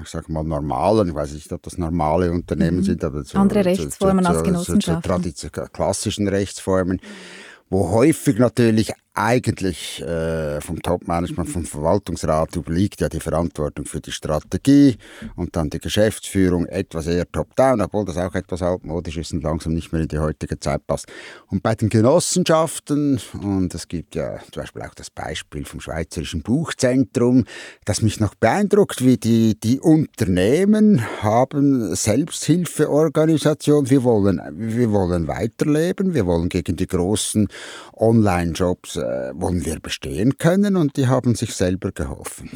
ich 0.00 0.08
sag 0.08 0.28
mal, 0.28 0.44
normalen, 0.44 1.08
ich 1.08 1.14
weiß 1.16 1.32
nicht, 1.32 1.52
ob 1.52 1.60
das 1.64 1.76
normale 1.76 2.30
Unternehmen 2.30 2.76
mhm. 2.76 2.82
sind, 2.84 3.02
aber 3.02 3.24
zu, 3.24 3.36
Andere 3.36 3.64
Rechtsformen 3.64 4.24
zu, 4.24 4.30
zu, 4.30 4.36
als 4.36 4.46
Genossenschaften. 4.46 5.34
Zu, 5.34 5.50
klassischen 5.50 6.28
Rechtsformen, 6.28 7.00
wo 7.68 7.90
häufig 7.90 8.38
natürlich 8.38 8.92
eigentlich 9.22 10.00
äh, 10.02 10.60
vom 10.60 10.80
Top-Management, 10.80 11.48
vom 11.48 11.64
Verwaltungsrat 11.64 12.56
obliegt 12.56 13.00
ja 13.00 13.08
die 13.08 13.20
Verantwortung 13.20 13.84
für 13.84 14.00
die 14.00 14.12
Strategie 14.12 14.96
und 15.36 15.56
dann 15.56 15.68
die 15.70 15.78
Geschäftsführung 15.78 16.66
etwas 16.66 17.06
eher 17.06 17.30
top-down, 17.30 17.80
obwohl 17.82 18.04
das 18.04 18.16
auch 18.16 18.34
etwas 18.34 18.62
altmodisch 18.62 19.18
ist 19.18 19.32
und 19.32 19.42
langsam 19.42 19.74
nicht 19.74 19.92
mehr 19.92 20.02
in 20.02 20.08
die 20.08 20.18
heutige 20.18 20.58
Zeit 20.58 20.86
passt. 20.86 21.06
Und 21.48 21.62
bei 21.62 21.74
den 21.74 21.88
Genossenschaften, 21.88 23.20
und 23.42 23.74
es 23.74 23.88
gibt 23.88 24.14
ja 24.14 24.38
zum 24.50 24.62
Beispiel 24.62 24.82
auch 24.82 24.94
das 24.94 25.10
Beispiel 25.10 25.64
vom 25.64 25.80
Schweizerischen 25.80 26.42
Buchzentrum, 26.42 27.44
das 27.84 28.02
mich 28.02 28.20
noch 28.20 28.34
beeindruckt, 28.34 29.04
wie 29.04 29.18
die, 29.18 29.58
die 29.60 29.80
Unternehmen 29.80 31.04
haben 31.22 31.94
Selbsthilfeorganisation, 31.94 33.90
wir 33.90 34.02
wollen, 34.02 34.40
wir 34.54 34.90
wollen 34.92 35.28
weiterleben, 35.28 36.14
wir 36.14 36.26
wollen 36.26 36.48
gegen 36.48 36.76
die 36.76 36.86
großen 36.86 37.48
Online-Jobs 37.94 38.96
äh, 39.10 39.32
wollen 39.34 39.64
wir 39.64 39.80
bestehen 39.80 40.38
können 40.38 40.76
und 40.76 40.96
die 40.96 41.08
haben 41.08 41.34
sich 41.34 41.54
selber 41.54 41.92
geholfen. 41.92 42.50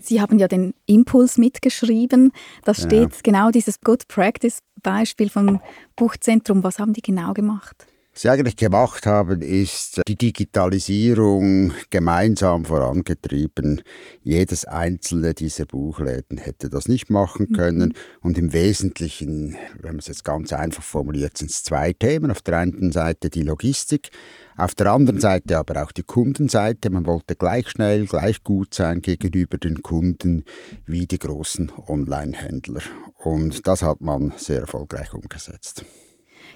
Sie 0.00 0.20
haben 0.20 0.38
ja 0.38 0.48
den 0.48 0.74
Impuls 0.86 1.38
mitgeschrieben. 1.38 2.32
Da 2.64 2.74
steht 2.74 3.12
ja. 3.12 3.20
genau 3.22 3.50
dieses 3.50 3.80
Good 3.80 4.06
Practice 4.08 4.60
Beispiel 4.82 5.28
vom 5.28 5.60
Buchzentrum. 5.96 6.62
Was 6.62 6.78
haben 6.78 6.92
die 6.92 7.02
genau 7.02 7.32
gemacht? 7.32 7.86
Was 8.18 8.22
sie 8.22 8.30
eigentlich 8.30 8.56
gemacht 8.56 9.06
haben, 9.06 9.42
ist 9.42 10.02
die 10.08 10.16
Digitalisierung 10.16 11.72
gemeinsam 11.88 12.64
vorangetrieben. 12.64 13.80
Jedes 14.24 14.64
einzelne 14.64 15.34
dieser 15.34 15.66
Buchläden 15.66 16.36
hätte 16.36 16.68
das 16.68 16.88
nicht 16.88 17.10
machen 17.10 17.46
mhm. 17.48 17.54
können. 17.54 17.88
Mhm. 17.90 17.94
Und 18.20 18.36
im 18.36 18.52
Wesentlichen, 18.52 19.56
wenn 19.80 19.92
man 19.92 19.98
es 20.00 20.08
jetzt 20.08 20.24
ganz 20.24 20.52
einfach 20.52 20.82
formuliert, 20.82 21.38
sind 21.38 21.52
es 21.52 21.62
zwei 21.62 21.92
Themen. 21.92 22.32
Auf 22.32 22.42
der 22.42 22.58
einen 22.58 22.90
Seite 22.90 23.30
die 23.30 23.44
Logistik, 23.44 24.10
auf 24.56 24.74
der 24.74 24.90
anderen 24.90 25.20
Seite 25.20 25.56
aber 25.56 25.84
auch 25.84 25.92
die 25.92 26.02
Kundenseite. 26.02 26.90
Man 26.90 27.06
wollte 27.06 27.36
gleich 27.36 27.68
schnell, 27.68 28.06
gleich 28.06 28.42
gut 28.42 28.74
sein 28.74 29.00
gegenüber 29.00 29.58
den 29.58 29.80
Kunden 29.84 30.44
wie 30.86 31.06
die 31.06 31.20
großen 31.20 31.70
Online-Händler. 31.86 32.82
Und 33.18 33.68
das 33.68 33.82
hat 33.82 34.00
man 34.00 34.32
sehr 34.36 34.62
erfolgreich 34.62 35.14
umgesetzt. 35.14 35.84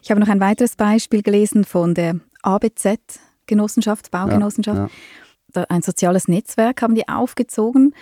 Ich 0.03 0.11
habe 0.11 0.21
noch 0.21 0.29
ein 0.29 0.41
weiteres 0.41 0.77
Beispiel 0.77 1.23
gelesen 1.23 1.65
von 1.65 1.95
der 1.95 2.17
ABZ 2.43 2.99
Genossenschaft, 3.47 4.11
Baugenossenschaft. 4.11 4.91
Ja, 5.55 5.61
ja. 5.61 5.67
Ein 5.69 5.83
soziales 5.83 6.29
Netzwerk 6.29 6.83
haben 6.83 6.95
die 6.95 7.09
aufgezogen 7.09 7.95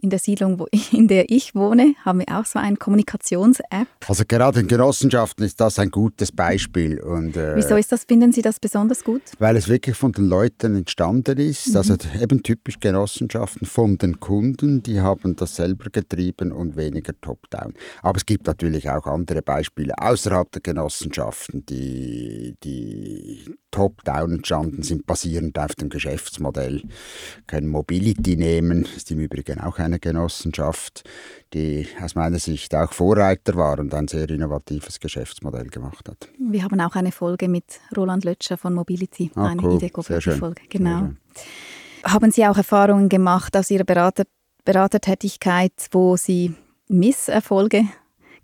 in 0.00 0.10
der 0.10 0.18
Siedlung, 0.18 0.58
wo, 0.58 0.66
in 0.92 1.08
der 1.08 1.30
ich 1.30 1.54
wohne, 1.54 1.94
haben 2.04 2.20
wir 2.20 2.38
auch 2.38 2.44
so 2.44 2.58
eine 2.58 2.76
Kommunikations-App. 2.76 3.88
Also 4.08 4.24
gerade 4.26 4.60
in 4.60 4.68
Genossenschaften 4.68 5.44
ist 5.44 5.60
das 5.60 5.78
ein 5.78 5.90
gutes 5.90 6.32
Beispiel. 6.32 7.00
Und, 7.00 7.36
äh, 7.36 7.56
Wieso 7.56 7.76
ist 7.76 7.92
das, 7.92 8.04
finden 8.04 8.32
Sie 8.32 8.42
das 8.42 8.58
besonders 8.58 9.04
gut? 9.04 9.22
Weil 9.38 9.56
es 9.56 9.68
wirklich 9.68 9.96
von 9.96 10.12
den 10.12 10.26
Leuten 10.26 10.76
entstanden 10.76 11.38
ist. 11.38 11.68
Mhm. 11.68 11.76
Also 11.76 11.96
eben 12.20 12.42
typisch 12.42 12.80
Genossenschaften 12.80 13.66
von 13.66 13.98
den 13.98 14.20
Kunden, 14.20 14.82
die 14.82 15.00
haben 15.00 15.36
das 15.36 15.56
selber 15.56 15.90
getrieben 15.90 16.52
und 16.52 16.76
weniger 16.76 17.12
top-down. 17.20 17.74
Aber 18.02 18.16
es 18.16 18.26
gibt 18.26 18.46
natürlich 18.46 18.88
auch 18.90 19.06
andere 19.06 19.42
Beispiele 19.42 19.94
außerhalb 19.98 20.50
der 20.52 20.62
Genossenschaften, 20.62 21.66
die, 21.66 22.56
die 22.64 23.44
top-down 23.70 24.32
entstanden 24.32 24.82
sind, 24.82 25.06
basierend 25.06 25.58
auf 25.58 25.74
dem 25.74 25.88
Geschäftsmodell. 25.88 26.82
Können 27.46 27.68
Mobility 27.68 28.36
nehmen, 28.36 28.86
ist 28.96 29.10
im 29.10 29.20
Übrigen 29.20 29.60
auch 29.60 29.78
eine 29.90 29.98
Genossenschaft, 30.00 31.02
die 31.52 31.86
aus 32.02 32.14
meiner 32.14 32.38
Sicht 32.38 32.74
auch 32.74 32.92
Vorreiter 32.92 33.54
war 33.56 33.78
und 33.78 33.92
ein 33.94 34.08
sehr 34.08 34.28
innovatives 34.30 35.00
Geschäftsmodell 35.00 35.68
gemacht 35.68 36.08
hat. 36.08 36.28
Wir 36.38 36.64
haben 36.64 36.80
auch 36.80 36.94
eine 36.94 37.12
Folge 37.12 37.48
mit 37.48 37.80
Roland 37.96 38.24
Lötscher 38.24 38.56
von 38.56 38.74
Mobility, 38.74 39.30
ah, 39.34 39.48
eine 39.48 39.62
cool. 39.62 39.76
Ideco-Folge. 39.76 40.62
Genau. 40.68 41.10
Haben 42.04 42.30
Sie 42.30 42.46
auch 42.46 42.56
Erfahrungen 42.56 43.08
gemacht 43.08 43.56
aus 43.56 43.70
Ihrer 43.70 43.84
Berater 43.84 44.24
Beratertätigkeit, 44.64 45.72
wo 45.90 46.16
Sie 46.16 46.54
Misserfolge 46.88 47.84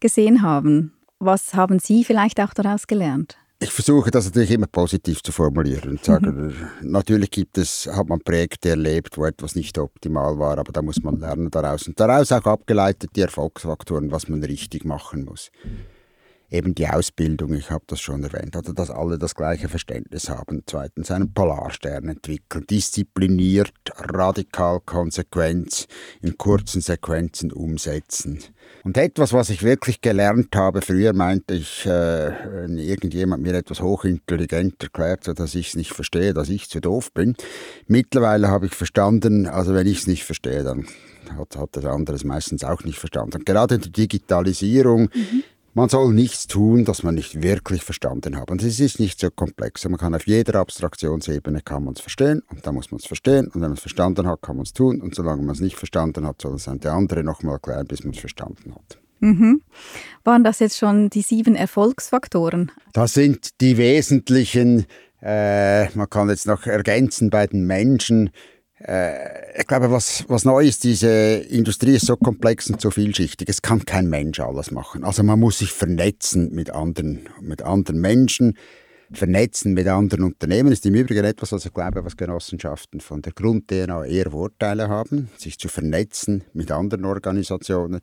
gesehen 0.01 0.43
haben? 0.43 0.95
Was 1.19 1.55
haben 1.55 1.79
Sie 1.79 2.05
vielleicht 2.05 2.41
auch 2.41 2.55
daraus 2.55 2.87
gelernt? 2.87 3.37
Ich 3.59 3.71
versuche 3.71 4.11
das 4.11 4.27
natürlich 4.27 4.51
immer 4.51 4.67
positiv 4.67 5.23
zu 5.23 5.33
formulieren 5.33 5.93
und 5.93 6.05
sage, 6.05 6.31
mhm. 6.31 6.55
natürlich 6.83 7.31
gibt 7.31 7.57
es, 7.57 7.87
hat 7.87 8.07
man 8.09 8.21
Projekte 8.21 8.69
erlebt, 8.69 9.17
wo 9.17 9.25
etwas 9.25 9.55
nicht 9.55 9.79
optimal 9.79 10.39
war, 10.39 10.59
aber 10.59 10.73
da 10.73 10.83
muss 10.83 11.03
man 11.03 11.19
lernen 11.19 11.51
daraus 11.51 11.89
und 11.89 11.99
daraus 11.99 12.33
auch 12.33 12.45
abgeleitet 12.45 13.11
die 13.17 13.23
Erfolgsfaktoren, 13.23 14.11
was 14.11 14.29
man 14.29 14.45
richtig 14.45 14.85
machen 14.85 15.25
muss 15.25 15.51
eben 16.51 16.75
die 16.75 16.87
Ausbildung, 16.87 17.55
ich 17.55 17.71
habe 17.71 17.85
das 17.87 18.01
schon 18.01 18.23
erwähnt, 18.23 18.57
oder 18.57 18.73
dass 18.73 18.91
alle 18.91 19.19
das 19.19 19.35
gleiche 19.35 19.69
Verständnis 19.69 20.29
haben. 20.29 20.63
Zweitens 20.67 21.11
einen 21.11 21.33
Polarstern 21.33 22.09
entwickeln, 22.09 22.67
diszipliniert, 22.67 23.73
radikal 23.97 24.81
konsequent, 24.81 25.87
in 26.23 26.39
kurzen 26.39 26.81
Sequenzen 26.81 27.53
umsetzen. 27.53 28.41
Und 28.85 28.97
etwas, 28.97 29.33
was 29.33 29.51
ich 29.51 29.63
wirklich 29.63 30.01
gelernt 30.01 30.55
habe, 30.55 30.83
früher 30.83 31.13
meinte 31.13 31.55
ich, 31.55 31.87
äh, 31.87 32.33
wenn 32.63 32.79
irgendjemand 32.79 33.43
mir 33.43 33.55
etwas 33.55 33.81
hochintelligent 33.81 34.83
erklärt, 34.83 35.27
dass 35.39 35.55
ich 35.55 35.69
es 35.69 35.77
nicht 35.77 35.93
verstehe, 35.93 36.35
dass 36.35 36.49
ich 36.49 36.69
zu 36.69 36.81
doof 36.81 37.13
bin. 37.13 37.35
Mittlerweile 37.87 38.49
habe 38.49 38.67
ich 38.67 38.75
verstanden, 38.75 39.47
also 39.47 39.75
wenn 39.75 39.87
ich 39.87 39.99
es 39.99 40.07
nicht 40.07 40.25
verstehe, 40.25 40.63
dann 40.63 40.87
hat, 41.37 41.57
hat 41.57 41.75
der 41.77 41.91
andere 41.91 42.15
es 42.15 42.25
meistens 42.25 42.63
auch 42.63 42.85
nicht 42.85 42.99
verstanden. 42.99 43.45
gerade 43.45 43.79
die 43.79 43.91
Digitalisierung 43.91 45.11
mhm 45.13 45.43
man 45.77 45.91
soll 45.91 46.15
nichts 46.15 46.47
tun, 46.47 46.87
das 46.87 47.03
man 47.03 47.15
nicht 47.15 47.43
wirklich 47.43 47.83
verstanden 47.83 48.39
hat. 48.39 48.51
Und 48.51 48.63
es 48.63 48.81
ist 48.81 48.99
nicht 48.99 49.21
so 49.21 49.31
komplex. 49.31 49.87
Man 49.87 49.99
kann 49.99 50.15
auf 50.15 50.27
jeder 50.27 50.59
Abstraktionsebene 50.61 51.61
kann 51.61 51.85
man 51.85 51.93
es 51.93 52.01
verstehen 52.01 52.43
und 52.51 52.67
dann 52.67 52.75
muss 52.75 52.91
man 52.91 52.99
es 52.99 53.05
verstehen. 53.05 53.49
Und 53.49 53.57
wenn 53.57 53.69
man 53.69 53.75
es 53.75 53.81
verstanden 53.81 54.27
hat, 54.27 54.41
kann 54.41 54.57
man 54.57 54.63
es 54.63 54.73
tun. 54.73 55.03
Und 55.03 55.15
solange 55.15 55.43
man 55.43 55.55
es 55.55 55.61
nicht 55.61 55.77
verstanden 55.77 56.27
hat, 56.27 56.41
soll 56.41 56.55
es 56.55 56.65
der 56.65 56.93
andere 56.95 57.23
nochmal 57.23 57.57
erklären, 57.57 57.87
bis 57.87 58.05
man 58.05 58.15
es 58.15 58.21
verstanden 58.21 58.75
hat. 58.75 58.99
Mhm. 59.21 59.61
Waren 60.25 60.45
das 60.45 60.61
jetzt 60.61 60.79
schon 60.79 61.11
die 61.11 61.21
sieben 61.21 61.55
Erfolgsfaktoren? 61.55 62.73
Das 62.95 63.13
sind 63.13 63.61
die 63.61 63.77
wesentlichen. 63.77 64.87
Äh, 65.21 65.91
man 65.95 66.09
kann 66.09 66.31
jetzt 66.31 66.47
noch 66.47 66.67
ergänzen 66.67 67.29
bei 67.29 67.47
den 67.47 67.67
Menschen 67.67 68.31
ich 68.79 69.67
glaube, 69.67 69.91
was, 69.91 70.25
was 70.29 70.45
neu 70.45 70.67
ist, 70.67 70.85
diese 70.85 71.09
Industrie 71.49 71.97
ist 71.97 72.07
so 72.07 72.17
komplex 72.17 72.69
und 72.69 72.81
so 72.81 72.91
vielschichtig. 72.91 73.49
Es 73.49 73.63
kann 73.63 73.85
kein 73.87 74.09
Mensch 74.09 74.39
alles 74.39 74.71
machen. 74.71 75.03
Also 75.03 75.23
man 75.23 75.41
muss 75.41 75.59
sich 75.59 75.73
vernetzen 75.73 76.55
mit 76.55 76.71
anderen, 76.71 77.27
mit 77.41 77.63
anderen 77.63 78.01
Menschen, 78.01 78.59
vernetzen 79.11 79.73
mit 79.73 79.89
anderen 79.89 80.25
Unternehmen. 80.25 80.69
Das 80.69 80.81
ist 80.81 80.87
im 80.87 80.95
Übrigen 80.95 81.25
etwas, 81.25 81.53
was 81.53 81.65
ich 81.65 81.73
glaube, 81.73 82.05
was 82.05 82.19
Genossenschaften 82.19 83.01
von 83.01 83.23
der 83.23 83.33
Grund-DNA 83.33 84.05
eher 84.05 84.31
Vorteile 84.31 84.89
haben, 84.89 85.31
sich 85.39 85.59
zu 85.59 85.69
vernetzen 85.69 86.45
mit 86.53 86.71
anderen 86.71 87.07
Organisationen. 87.07 88.01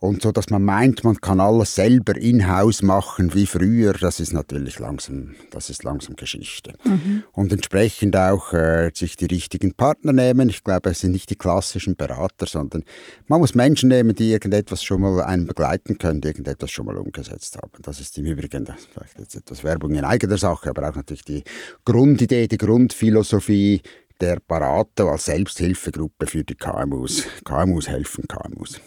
Und 0.00 0.22
so, 0.22 0.32
dass 0.32 0.48
man 0.48 0.64
meint, 0.64 1.04
man 1.04 1.20
kann 1.20 1.40
alles 1.40 1.74
selber 1.74 2.16
in-house 2.16 2.80
machen 2.80 3.34
wie 3.34 3.44
früher, 3.44 3.92
das 3.92 4.18
ist 4.18 4.32
natürlich 4.32 4.78
langsam, 4.78 5.34
das 5.50 5.68
ist 5.68 5.84
langsam 5.84 6.16
Geschichte. 6.16 6.72
Mhm. 6.84 7.22
Und 7.32 7.52
entsprechend 7.52 8.16
auch 8.16 8.54
äh, 8.54 8.90
sich 8.94 9.16
die 9.16 9.26
richtigen 9.26 9.74
Partner 9.74 10.14
nehmen. 10.14 10.48
Ich 10.48 10.64
glaube, 10.64 10.88
es 10.88 11.00
sind 11.00 11.12
nicht 11.12 11.28
die 11.28 11.36
klassischen 11.36 11.96
Berater, 11.96 12.46
sondern 12.46 12.82
man 13.26 13.40
muss 13.40 13.54
Menschen 13.54 13.90
nehmen, 13.90 14.14
die 14.14 14.32
irgendetwas 14.32 14.82
schon 14.82 15.02
mal 15.02 15.20
einen 15.20 15.46
begleiten 15.46 15.98
können, 15.98 16.22
die 16.22 16.28
irgendetwas 16.28 16.70
schon 16.70 16.86
mal 16.86 16.96
umgesetzt 16.96 17.58
haben. 17.58 17.82
Das 17.82 18.00
ist 18.00 18.16
im 18.16 18.24
Übrigen, 18.24 18.66
vielleicht 18.94 19.18
jetzt 19.18 19.36
etwas 19.36 19.62
Werbung 19.64 19.94
in 19.94 20.04
eigener 20.04 20.38
Sache, 20.38 20.70
aber 20.70 20.88
auch 20.88 20.96
natürlich 20.96 21.24
die 21.24 21.44
Grundidee, 21.84 22.48
die 22.48 22.56
Grundphilosophie, 22.56 23.82
der 24.20 24.38
Barato 24.46 25.08
als 25.08 25.26
Selbsthilfegruppe 25.26 26.26
für 26.26 26.44
die 26.44 26.54
KMUs. 26.54 27.24
KMUs 27.44 27.88
helfen 27.88 28.24
KMUs. 28.28 28.80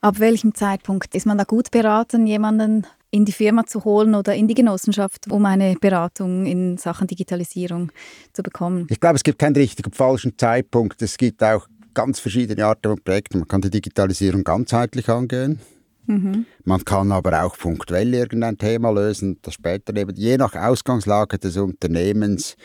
Ab 0.00 0.18
welchem 0.18 0.54
Zeitpunkt 0.54 1.14
ist 1.14 1.26
man 1.26 1.38
da 1.38 1.44
gut 1.44 1.70
beraten, 1.70 2.26
jemanden 2.26 2.86
in 3.10 3.24
die 3.24 3.32
Firma 3.32 3.64
zu 3.64 3.84
holen 3.84 4.14
oder 4.14 4.34
in 4.34 4.48
die 4.48 4.54
Genossenschaft, 4.54 5.30
um 5.30 5.44
eine 5.46 5.76
Beratung 5.80 6.46
in 6.46 6.76
Sachen 6.78 7.06
Digitalisierung 7.06 7.92
zu 8.32 8.42
bekommen? 8.42 8.86
Ich 8.90 9.00
glaube, 9.00 9.16
es 9.16 9.22
gibt 9.22 9.38
keinen 9.38 9.56
richtigen 9.56 9.86
und 9.86 9.96
falschen 9.96 10.36
Zeitpunkt. 10.36 11.00
Es 11.00 11.16
gibt 11.16 11.42
auch 11.42 11.66
ganz 11.94 12.18
verschiedene 12.18 12.66
Arten 12.66 12.88
von 12.88 13.00
Projekten. 13.02 13.38
Man 13.38 13.48
kann 13.48 13.60
die 13.60 13.70
Digitalisierung 13.70 14.44
ganzheitlich 14.44 15.08
angehen. 15.08 15.60
Mhm. 16.06 16.46
Man 16.64 16.84
kann 16.84 17.12
aber 17.12 17.44
auch 17.44 17.56
punktuell 17.56 18.12
irgendein 18.14 18.58
Thema 18.58 18.90
lösen, 18.90 19.38
das 19.42 19.54
später 19.54 19.96
eben, 19.96 20.14
je 20.16 20.36
nach 20.36 20.54
Ausgangslage 20.54 21.38
des 21.38 21.56
Unternehmens 21.56 22.56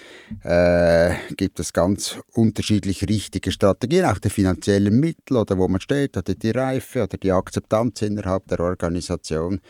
äh, 0.44 1.14
gibt 1.38 1.60
es 1.60 1.74
ganz 1.74 2.20
unterschiedlich 2.34 3.08
richtige 3.08 3.52
Strategien, 3.52 4.06
auch 4.06 4.20
die 4.20 4.30
finanziellen 4.30 5.00
Mittel 5.00 5.38
oder 5.38 5.58
wo 5.58 5.68
man 5.68 5.82
steht, 5.82 6.18
oder 6.18 6.34
die 6.34 6.52
Reife 6.52 7.04
oder 7.04 7.18
die 7.18 7.32
Akzeptanz 7.32 8.02
innerhalb 8.02 8.48
der 8.48 8.60
Organisation. 8.60 9.62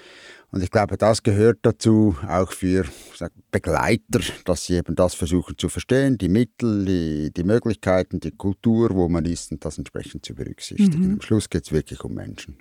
Und 0.52 0.64
ich 0.64 0.72
glaube, 0.72 0.98
das 0.98 1.22
gehört 1.22 1.60
dazu, 1.62 2.16
auch 2.28 2.52
für 2.52 2.86
sag, 3.16 3.32
Begleiter, 3.52 4.20
dass 4.46 4.66
sie 4.66 4.76
eben 4.76 4.96
das 4.96 5.14
versuchen 5.14 5.58
zu 5.58 5.70
verstehen, 5.70 6.18
die 6.18 6.30
Mittel, 6.30 6.86
die, 6.86 7.32
die 7.32 7.44
Möglichkeiten, 7.44 8.20
die 8.20 8.32
Kultur, 8.32 8.90
wo 8.92 9.08
man 9.10 9.26
ist 9.26 9.52
und 9.52 9.64
das 9.64 9.78
entsprechend 9.78 10.26
zu 10.26 10.34
berücksichtigen. 10.34 11.06
Mhm. 11.06 11.14
Am 11.14 11.22
Schluss 11.22 11.50
geht 11.50 11.66
es 11.66 11.72
wirklich 11.72 12.04
um 12.04 12.16
Menschen. 12.16 12.58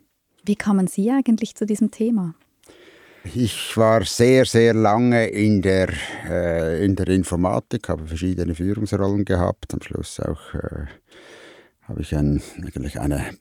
Wie 0.48 0.56
kamen 0.56 0.86
Sie 0.86 1.10
eigentlich 1.10 1.54
zu 1.54 1.66
diesem 1.66 1.90
Thema? 1.90 2.34
Ich 3.34 3.76
war 3.76 4.02
sehr, 4.06 4.46
sehr 4.46 4.72
lange 4.72 5.26
in 5.26 5.60
der, 5.60 5.90
äh, 6.26 6.82
in 6.82 6.96
der 6.96 7.08
Informatik, 7.08 7.90
habe 7.90 8.06
verschiedene 8.06 8.54
Führungsrollen 8.54 9.26
gehabt. 9.26 9.74
Am 9.74 9.82
Schluss 9.82 10.18
auch 10.20 10.54
äh, 10.54 10.86
habe 11.82 12.00
ich 12.00 12.16
ein, 12.16 12.40
eigentlich 12.64 12.98
eine 12.98 13.34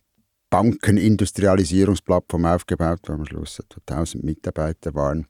Bankenindustrialisierungsplattform 0.50 2.44
aufgebaut, 2.44 3.00
wo 3.08 3.14
am 3.14 3.26
Schluss 3.26 3.60
etwa 3.60 3.80
1000 4.00 4.26
Mitarbeiter 4.26 4.94
waren. 4.94 5.28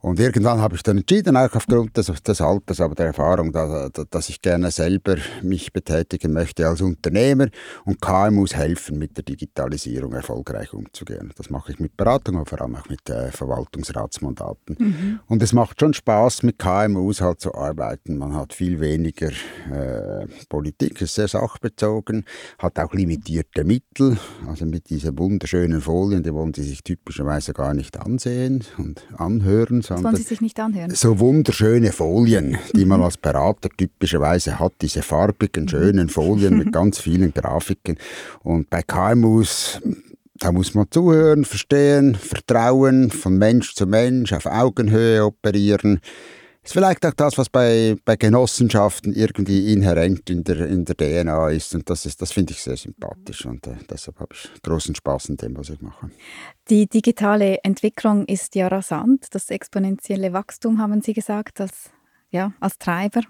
Und 0.00 0.20
irgendwann 0.20 0.60
habe 0.60 0.76
ich 0.76 0.82
dann 0.82 0.98
entschieden, 0.98 1.36
auch 1.36 1.52
aufgrund 1.54 1.96
des, 1.96 2.06
des 2.22 2.40
Alters, 2.40 2.80
aber 2.80 2.94
der 2.94 3.06
Erfahrung, 3.06 3.50
dass, 3.50 3.90
dass 4.10 4.28
ich 4.28 4.40
gerne 4.40 4.70
selber 4.70 5.16
mich 5.42 5.72
betätigen 5.72 6.32
möchte 6.32 6.68
als 6.68 6.80
Unternehmer 6.80 7.48
und 7.84 8.00
KMUs 8.00 8.54
helfen, 8.54 8.98
mit 8.98 9.16
der 9.16 9.24
Digitalisierung 9.24 10.12
erfolgreich 10.12 10.72
umzugehen. 10.74 11.32
Das 11.36 11.50
mache 11.50 11.72
ich 11.72 11.80
mit 11.80 11.96
Beratung, 11.96 12.36
aber 12.36 12.46
vor 12.46 12.60
allem 12.60 12.76
auch 12.76 12.88
mit 12.88 13.08
äh, 13.08 13.32
Verwaltungsratsmandaten. 13.32 14.76
Mhm. 14.78 15.20
Und 15.26 15.42
es 15.42 15.52
macht 15.52 15.80
schon 15.80 15.94
Spaß, 15.94 16.42
mit 16.42 16.58
KMUs 16.58 17.20
halt 17.20 17.40
zu 17.40 17.54
arbeiten. 17.54 18.18
Man 18.18 18.34
hat 18.34 18.52
viel 18.52 18.80
weniger 18.80 19.30
äh, 19.72 20.26
Politik, 20.48 21.00
ist 21.00 21.14
sehr 21.14 21.28
sachbezogen, 21.28 22.24
hat 22.58 22.78
auch 22.78 22.92
limitierte 22.92 23.64
Mittel. 23.64 24.18
Also 24.46 24.66
mit 24.66 24.90
diesen 24.90 25.18
wunderschönen 25.18 25.80
Folien, 25.80 26.22
die 26.22 26.34
wollen 26.34 26.54
Sie 26.54 26.62
sich 26.62 26.82
typischerweise 26.82 27.54
gar 27.54 27.74
nicht 27.74 27.98
ansehen 27.98 28.62
und 28.78 29.02
anhören, 29.16 29.82
das 29.94 30.02
wollen 30.02 30.16
Sie 30.16 30.22
sich 30.22 30.40
nicht 30.40 30.58
anhören. 30.58 30.90
So 30.90 31.18
wunderschöne 31.18 31.92
Folien, 31.92 32.58
die 32.74 32.84
man 32.84 33.02
als 33.02 33.16
Berater 33.16 33.68
typischerweise 33.76 34.58
hat, 34.58 34.74
diese 34.80 35.02
farbigen, 35.02 35.64
mhm. 35.64 35.68
schönen 35.68 36.08
Folien 36.08 36.58
mit 36.58 36.72
ganz 36.72 36.98
vielen 36.98 37.32
Grafiken. 37.32 37.96
Und 38.42 38.70
bei 38.70 38.82
KMUs 38.82 39.80
da 40.38 40.52
muss 40.52 40.74
man 40.74 40.86
zuhören, 40.90 41.46
verstehen, 41.46 42.14
vertrauen, 42.14 43.10
von 43.10 43.38
Mensch 43.38 43.74
zu 43.74 43.86
Mensch, 43.86 44.34
auf 44.34 44.44
Augenhöhe 44.44 45.24
operieren 45.24 46.00
ist 46.66 46.72
vielleicht 46.72 47.06
auch 47.06 47.14
das, 47.14 47.38
was 47.38 47.48
bei, 47.48 47.96
bei 48.04 48.16
Genossenschaften 48.16 49.14
irgendwie 49.14 49.72
inhärent 49.72 50.28
in 50.30 50.44
der, 50.44 50.66
in 50.66 50.84
der 50.84 50.96
DNA 50.96 51.50
ist. 51.50 51.74
Und 51.74 51.88
das, 51.88 52.02
das 52.16 52.32
finde 52.32 52.52
ich 52.52 52.62
sehr 52.62 52.76
sympathisch. 52.76 53.46
Und 53.46 53.66
äh, 53.66 53.76
deshalb 53.88 54.18
habe 54.18 54.34
ich 54.34 54.62
großen 54.62 54.94
Spaß 54.94 55.30
an 55.30 55.36
dem, 55.36 55.56
was 55.56 55.70
ich 55.70 55.80
mache. 55.80 56.10
Die 56.68 56.88
digitale 56.88 57.58
Entwicklung 57.62 58.26
ist 58.26 58.54
ja 58.54 58.68
rasant. 58.68 59.26
Das 59.30 59.50
exponentielle 59.50 60.32
Wachstum, 60.32 60.80
haben 60.80 61.00
Sie 61.02 61.12
gesagt, 61.12 61.60
das, 61.60 61.70
ja, 62.30 62.52
als 62.60 62.78
Treiber. 62.78 63.20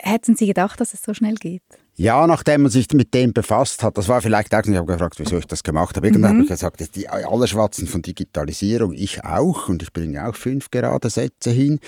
Hätten 0.00 0.36
Sie 0.36 0.46
gedacht, 0.46 0.80
dass 0.80 0.94
es 0.94 1.02
so 1.02 1.12
schnell 1.12 1.34
geht? 1.34 1.62
Ja, 2.00 2.28
nachdem 2.28 2.62
man 2.62 2.70
sich 2.70 2.86
mit 2.92 3.12
dem 3.12 3.32
befasst 3.32 3.82
hat, 3.82 3.98
das 3.98 4.06
war 4.06 4.22
vielleicht 4.22 4.54
auch, 4.54 4.62
ich 4.62 4.76
habe 4.76 4.86
gefragt, 4.86 5.18
wieso 5.18 5.36
ich 5.36 5.46
das 5.46 5.64
gemacht 5.64 5.96
habe. 5.96 6.06
Irgendwann 6.06 6.30
mhm. 6.30 6.36
habe 6.36 6.42
ich 6.44 6.50
gesagt, 6.50 6.94
die, 6.94 7.08
alle 7.08 7.48
schwatzen 7.48 7.88
von 7.88 8.02
Digitalisierung, 8.02 8.92
ich 8.92 9.24
auch 9.24 9.68
und 9.68 9.82
ich 9.82 9.92
bringe 9.92 10.24
auch 10.28 10.36
fünf 10.36 10.70
gerade 10.70 11.10
Sätze 11.10 11.50
hin. 11.50 11.80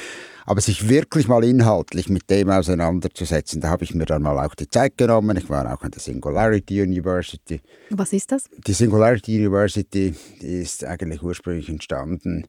Aber 0.46 0.60
sich 0.60 0.88
wirklich 0.88 1.28
mal 1.28 1.44
inhaltlich 1.44 2.08
mit 2.08 2.28
dem 2.28 2.50
auseinanderzusetzen, 2.50 3.60
da 3.60 3.68
habe 3.68 3.84
ich 3.84 3.94
mir 3.94 4.04
dann 4.04 4.22
mal 4.22 4.44
auch 4.44 4.56
die 4.56 4.68
Zeit 4.68 4.98
genommen. 4.98 5.36
Ich 5.36 5.48
war 5.48 5.72
auch 5.72 5.82
an 5.82 5.92
der 5.92 6.00
Singularity 6.00 6.82
University. 6.82 7.60
Was 7.90 8.12
ist 8.12 8.32
das? 8.32 8.46
Die 8.66 8.72
Singularity 8.72 9.38
University 9.38 10.12
ist 10.40 10.84
eigentlich 10.84 11.22
ursprünglich 11.22 11.68
entstanden 11.68 12.48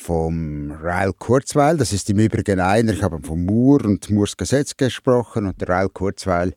vom 0.00 0.72
Rail 0.72 1.12
Kurzweil. 1.12 1.76
Das 1.76 1.92
ist 1.92 2.08
im 2.08 2.18
Übrigen 2.18 2.58
einer, 2.58 2.92
ich 2.92 3.02
habe 3.02 3.20
vom 3.20 3.44
Moore 3.44 3.86
und 3.86 4.08
Moores 4.10 4.36
Gesetz 4.36 4.76
gesprochen. 4.76 5.46
Und 5.46 5.60
der 5.60 5.68
Rail 5.68 5.88
Kurzweil 5.90 6.54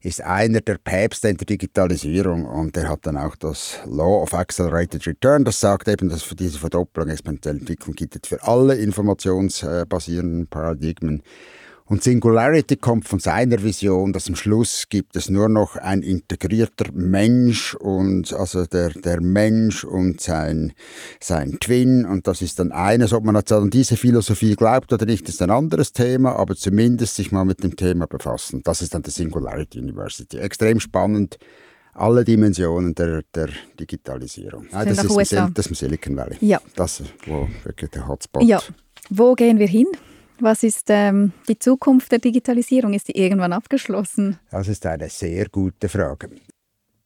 ist 0.00 0.20
einer 0.20 0.60
der 0.60 0.76
Päpste 0.78 1.28
in 1.28 1.38
der 1.38 1.46
Digitalisierung. 1.46 2.44
Und 2.44 2.76
er 2.76 2.90
hat 2.90 3.06
dann 3.06 3.16
auch 3.16 3.34
das 3.36 3.78
Law 3.86 4.22
of 4.22 4.34
Accelerated 4.34 5.06
Return, 5.06 5.44
das 5.44 5.58
sagt 5.58 5.88
eben, 5.88 6.10
dass 6.10 6.22
für 6.22 6.34
diese 6.34 6.58
Verdopplung 6.58 7.08
exponentielle 7.08 7.60
Entwicklung 7.60 7.94
gilt 7.94 8.26
für 8.26 8.42
alle 8.42 8.74
informationsbasierenden 8.74 10.48
Paradigmen 10.48 11.22
und 11.92 12.02
Singularity 12.02 12.76
kommt 12.76 13.06
von 13.06 13.18
seiner 13.18 13.62
Vision, 13.62 14.14
dass 14.14 14.26
am 14.26 14.34
Schluss 14.34 14.86
gibt 14.88 15.14
es 15.14 15.28
nur 15.28 15.50
noch 15.50 15.76
ein 15.76 16.00
integrierter 16.00 16.86
Mensch 16.94 17.74
und 17.74 18.32
also 18.32 18.64
der, 18.64 18.88
der 18.94 19.20
Mensch 19.20 19.84
und 19.84 20.18
sein, 20.18 20.72
sein 21.20 21.58
Twin 21.60 22.06
und 22.06 22.26
das 22.26 22.40
ist 22.40 22.58
dann 22.58 22.72
eines, 22.72 23.12
ob 23.12 23.24
man 23.24 23.34
jetzt 23.34 23.52
an 23.52 23.68
diese 23.68 23.98
Philosophie 23.98 24.56
glaubt 24.56 24.90
oder 24.94 25.04
nicht, 25.04 25.28
ist 25.28 25.42
ein 25.42 25.50
anderes 25.50 25.92
Thema, 25.92 26.34
aber 26.36 26.56
zumindest 26.56 27.16
sich 27.16 27.30
mal 27.30 27.44
mit 27.44 27.62
dem 27.62 27.76
Thema 27.76 28.06
befassen. 28.06 28.62
Das 28.64 28.80
ist 28.80 28.94
dann 28.94 29.02
die 29.02 29.10
Singularity 29.10 29.78
University. 29.78 30.38
Extrem 30.38 30.80
spannend 30.80 31.36
alle 31.92 32.24
Dimensionen 32.24 32.94
der, 32.94 33.20
der 33.34 33.50
Digitalisierung. 33.78 34.66
Nein, 34.72 34.88
das, 34.88 35.04
ist 35.04 35.32
im, 35.34 35.52
das 35.52 35.66
ist 35.66 35.72
im 35.72 35.74
Silicon 35.74 36.16
Valley. 36.16 36.38
Ja. 36.40 36.58
Das, 36.74 37.02
wo 37.26 37.50
wirklich 37.64 37.90
der 37.90 38.08
Hotspot. 38.08 38.44
Ja. 38.44 38.62
Wo 39.10 39.34
gehen 39.34 39.58
wir 39.58 39.68
hin? 39.68 39.88
Was 40.42 40.64
ist 40.64 40.86
ähm, 40.88 41.32
die 41.48 41.56
Zukunft 41.56 42.10
der 42.10 42.18
Digitalisierung? 42.18 42.94
Ist 42.94 43.06
die 43.06 43.16
irgendwann 43.16 43.52
abgeschlossen? 43.52 44.40
Das 44.50 44.66
ist 44.66 44.84
eine 44.86 45.08
sehr 45.08 45.48
gute 45.48 45.88
Frage. 45.88 46.30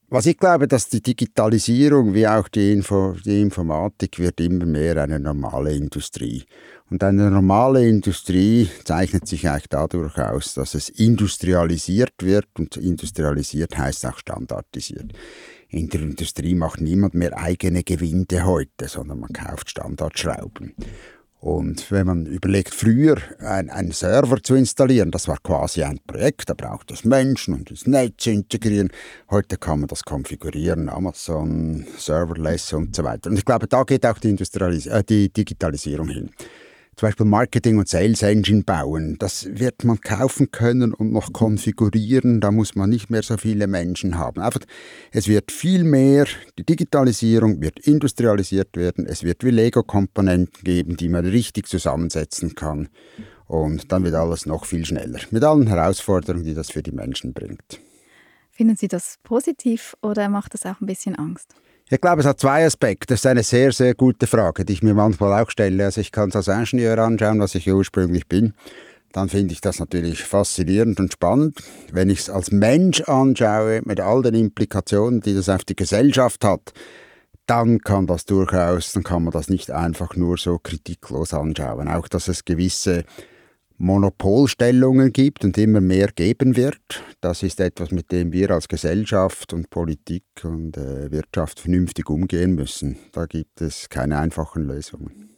Was 0.08 0.24
ich 0.24 0.38
glaube, 0.38 0.66
dass 0.66 0.88
die 0.88 1.02
Digitalisierung 1.02 2.14
wie 2.14 2.26
auch 2.26 2.48
die, 2.48 2.72
Info, 2.72 3.14
die 3.22 3.42
Informatik 3.42 4.18
wird 4.18 4.40
immer 4.40 4.64
mehr 4.64 4.96
eine 4.96 5.20
normale 5.20 5.74
Industrie. 5.74 6.44
Und 6.88 7.04
eine 7.04 7.30
normale 7.30 7.86
Industrie 7.86 8.70
zeichnet 8.84 9.26
sich 9.28 9.46
eigentlich 9.46 9.68
dadurch 9.68 10.16
aus, 10.16 10.54
dass 10.54 10.74
es 10.74 10.88
industrialisiert 10.88 12.14
wird 12.22 12.46
und 12.58 12.78
industrialisiert 12.78 13.76
heißt 13.76 14.06
auch 14.06 14.16
standardisiert. 14.16 15.12
In 15.68 15.88
der 15.88 16.00
Industrie 16.00 16.54
macht 16.54 16.80
niemand 16.80 17.12
mehr 17.12 17.36
eigene 17.36 17.82
Gewinde 17.82 18.46
heute, 18.46 18.88
sondern 18.88 19.20
man 19.20 19.32
kauft 19.32 19.68
Standardschrauben. 19.70 20.74
Und 21.46 21.92
wenn 21.92 22.08
man 22.08 22.26
überlegt, 22.26 22.74
früher 22.74 23.18
einen 23.38 23.92
Server 23.92 24.42
zu 24.42 24.56
installieren, 24.56 25.12
das 25.12 25.28
war 25.28 25.38
quasi 25.40 25.84
ein 25.84 26.00
Projekt, 26.04 26.50
da 26.50 26.54
braucht 26.54 26.90
es 26.90 27.04
Menschen 27.04 27.54
und 27.54 27.70
das 27.70 27.86
Netz 27.86 28.24
zu 28.24 28.30
integrieren. 28.30 28.90
Heute 29.30 29.56
kann 29.56 29.78
man 29.78 29.86
das 29.86 30.02
konfigurieren, 30.02 30.88
Amazon, 30.88 31.86
Serverless 31.98 32.72
und 32.72 32.96
so 32.96 33.04
weiter. 33.04 33.30
Und 33.30 33.36
ich 33.36 33.44
glaube, 33.44 33.68
da 33.68 33.84
geht 33.84 34.04
auch 34.06 34.18
die, 34.18 34.30
äh, 34.30 35.04
die 35.04 35.32
Digitalisierung 35.32 36.08
hin 36.08 36.30
zum 36.96 37.08
Beispiel 37.08 37.26
Marketing 37.26 37.78
und 37.78 37.88
Sales 37.88 38.22
Engine 38.22 38.62
bauen. 38.62 39.16
Das 39.18 39.46
wird 39.50 39.84
man 39.84 40.00
kaufen 40.00 40.50
können 40.50 40.94
und 40.94 41.12
noch 41.12 41.30
konfigurieren. 41.34 42.40
Da 42.40 42.50
muss 42.50 42.74
man 42.74 42.88
nicht 42.88 43.10
mehr 43.10 43.22
so 43.22 43.36
viele 43.36 43.66
Menschen 43.66 44.16
haben. 44.16 44.40
Einfach, 44.40 44.62
es 45.12 45.28
wird 45.28 45.52
viel 45.52 45.84
mehr, 45.84 46.26
die 46.58 46.64
Digitalisierung 46.64 47.60
wird 47.60 47.80
industrialisiert 47.80 48.76
werden. 48.78 49.04
Es 49.04 49.24
wird 49.24 49.44
wie 49.44 49.50
Lego-Komponenten 49.50 50.64
geben, 50.64 50.96
die 50.96 51.10
man 51.10 51.26
richtig 51.26 51.68
zusammensetzen 51.68 52.54
kann. 52.54 52.88
Und 53.46 53.92
dann 53.92 54.02
wird 54.02 54.14
alles 54.14 54.46
noch 54.46 54.64
viel 54.64 54.86
schneller. 54.86 55.20
Mit 55.30 55.44
allen 55.44 55.66
Herausforderungen, 55.66 56.44
die 56.44 56.54
das 56.54 56.70
für 56.70 56.82
die 56.82 56.92
Menschen 56.92 57.34
bringt. 57.34 57.78
Finden 58.50 58.74
Sie 58.74 58.88
das 58.88 59.18
positiv 59.22 59.94
oder 60.00 60.30
macht 60.30 60.54
das 60.54 60.64
auch 60.64 60.80
ein 60.80 60.86
bisschen 60.86 61.14
Angst? 61.14 61.54
Ich 61.88 62.00
glaube, 62.00 62.20
es 62.20 62.26
hat 62.26 62.40
zwei 62.40 62.66
Aspekte. 62.66 63.14
Das 63.14 63.20
ist 63.20 63.26
eine 63.26 63.44
sehr, 63.44 63.70
sehr 63.70 63.94
gute 63.94 64.26
Frage, 64.26 64.64
die 64.64 64.72
ich 64.72 64.82
mir 64.82 64.94
manchmal 64.94 65.40
auch 65.40 65.50
stelle. 65.50 65.84
Also 65.84 66.00
ich 66.00 66.10
kann 66.10 66.30
es 66.30 66.34
als 66.34 66.48
Ingenieur 66.48 66.98
anschauen, 66.98 67.38
was 67.38 67.54
ich 67.54 67.70
ursprünglich 67.70 68.26
bin. 68.26 68.54
Dann 69.12 69.28
finde 69.28 69.52
ich 69.52 69.60
das 69.60 69.78
natürlich 69.78 70.24
faszinierend 70.24 70.98
und 70.98 71.12
spannend. 71.12 71.62
Wenn 71.92 72.10
ich 72.10 72.18
es 72.18 72.30
als 72.30 72.50
Mensch 72.50 73.02
anschaue, 73.02 73.82
mit 73.84 74.00
all 74.00 74.22
den 74.22 74.34
Implikationen, 74.34 75.20
die 75.20 75.34
das 75.34 75.48
auf 75.48 75.62
die 75.62 75.76
Gesellschaft 75.76 76.44
hat, 76.44 76.72
dann 77.46 77.78
kann 77.78 78.08
das 78.08 78.24
durchaus, 78.24 78.92
dann 78.92 79.04
kann 79.04 79.22
man 79.22 79.32
das 79.32 79.48
nicht 79.48 79.70
einfach 79.70 80.16
nur 80.16 80.38
so 80.38 80.58
kritiklos 80.58 81.32
anschauen. 81.32 81.86
Auch, 81.86 82.08
dass 82.08 82.26
es 82.26 82.44
gewisse 82.44 83.04
Monopolstellungen 83.78 85.12
gibt 85.12 85.44
und 85.44 85.58
immer 85.58 85.80
mehr 85.80 86.08
geben 86.08 86.56
wird. 86.56 87.02
Das 87.20 87.42
ist 87.42 87.60
etwas, 87.60 87.90
mit 87.90 88.10
dem 88.12 88.32
wir 88.32 88.50
als 88.50 88.68
Gesellschaft 88.68 89.52
und 89.52 89.70
Politik 89.70 90.24
und 90.42 90.76
äh, 90.76 91.10
Wirtschaft 91.10 91.60
vernünftig 91.60 92.08
umgehen 92.08 92.54
müssen. 92.54 92.98
Da 93.12 93.26
gibt 93.26 93.60
es 93.60 93.88
keine 93.88 94.18
einfachen 94.18 94.64
Lösungen. 94.64 95.30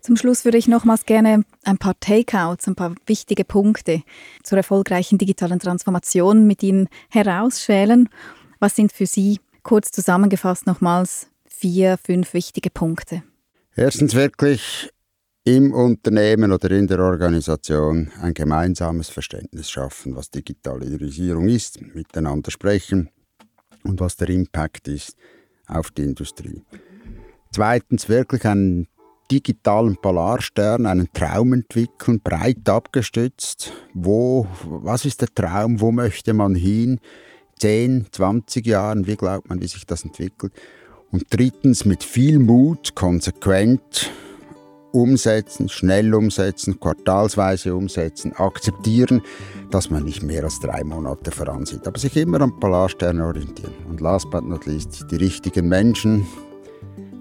Zum 0.00 0.16
Schluss 0.16 0.44
würde 0.44 0.58
ich 0.58 0.66
nochmals 0.66 1.06
gerne 1.06 1.44
ein 1.62 1.78
paar 1.78 1.94
Takeouts, 2.00 2.66
ein 2.66 2.74
paar 2.74 2.94
wichtige 3.06 3.44
Punkte 3.44 4.02
zur 4.42 4.58
erfolgreichen 4.58 5.16
digitalen 5.16 5.60
Transformation 5.60 6.46
mit 6.46 6.62
Ihnen 6.64 6.88
herausschälen. 7.08 8.08
Was 8.58 8.74
sind 8.74 8.92
für 8.92 9.06
Sie 9.06 9.38
kurz 9.62 9.92
zusammengefasst 9.92 10.66
nochmals 10.66 11.28
vier, 11.46 11.98
fünf 12.04 12.34
wichtige 12.34 12.70
Punkte? 12.70 13.22
Erstens 13.76 14.14
wirklich 14.14 14.90
im 15.44 15.72
Unternehmen 15.72 16.52
oder 16.52 16.70
in 16.70 16.86
der 16.86 17.00
Organisation 17.00 18.10
ein 18.20 18.32
gemeinsames 18.32 19.08
Verständnis 19.08 19.68
schaffen, 19.70 20.14
was 20.14 20.30
Digitalisierung 20.30 21.48
ist, 21.48 21.80
miteinander 21.94 22.50
sprechen 22.50 23.10
und 23.82 24.00
was 24.00 24.16
der 24.16 24.28
Impact 24.28 24.86
ist 24.86 25.16
auf 25.66 25.90
die 25.90 26.02
Industrie. 26.02 26.62
Zweitens 27.52 28.08
wirklich 28.08 28.44
einen 28.44 28.86
digitalen 29.32 29.96
Polarstern, 29.96 30.86
einen 30.86 31.12
Traum 31.12 31.54
entwickeln, 31.54 32.20
breit 32.20 32.68
abgestützt. 32.68 33.72
Wo, 33.94 34.46
was 34.64 35.04
ist 35.04 35.22
der 35.22 35.28
Traum? 35.34 35.80
Wo 35.80 35.90
möchte 35.90 36.34
man 36.34 36.54
hin? 36.54 37.00
10, 37.58 38.06
20 38.12 38.66
Jahren, 38.66 39.06
wie 39.06 39.16
glaubt 39.16 39.48
man, 39.48 39.60
wie 39.60 39.66
sich 39.66 39.86
das 39.86 40.04
entwickelt? 40.04 40.52
Und 41.10 41.24
drittens 41.30 41.84
mit 41.84 42.04
viel 42.04 42.38
Mut, 42.38 42.94
konsequent 42.94 44.10
umsetzen, 44.92 45.68
schnell 45.68 46.14
umsetzen, 46.14 46.78
quartalsweise 46.78 47.74
umsetzen, 47.74 48.32
akzeptieren, 48.36 49.22
dass 49.70 49.90
man 49.90 50.04
nicht 50.04 50.22
mehr 50.22 50.44
als 50.44 50.60
drei 50.60 50.84
Monate 50.84 51.30
voransieht, 51.30 51.86
aber 51.86 51.98
sich 51.98 52.16
immer 52.16 52.40
am 52.40 52.58
Polarstern 52.58 53.20
orientieren. 53.20 53.74
Und 53.88 54.00
last 54.00 54.30
but 54.30 54.44
not 54.44 54.66
least, 54.66 55.06
die 55.10 55.16
richtigen 55.16 55.68
Menschen, 55.68 56.26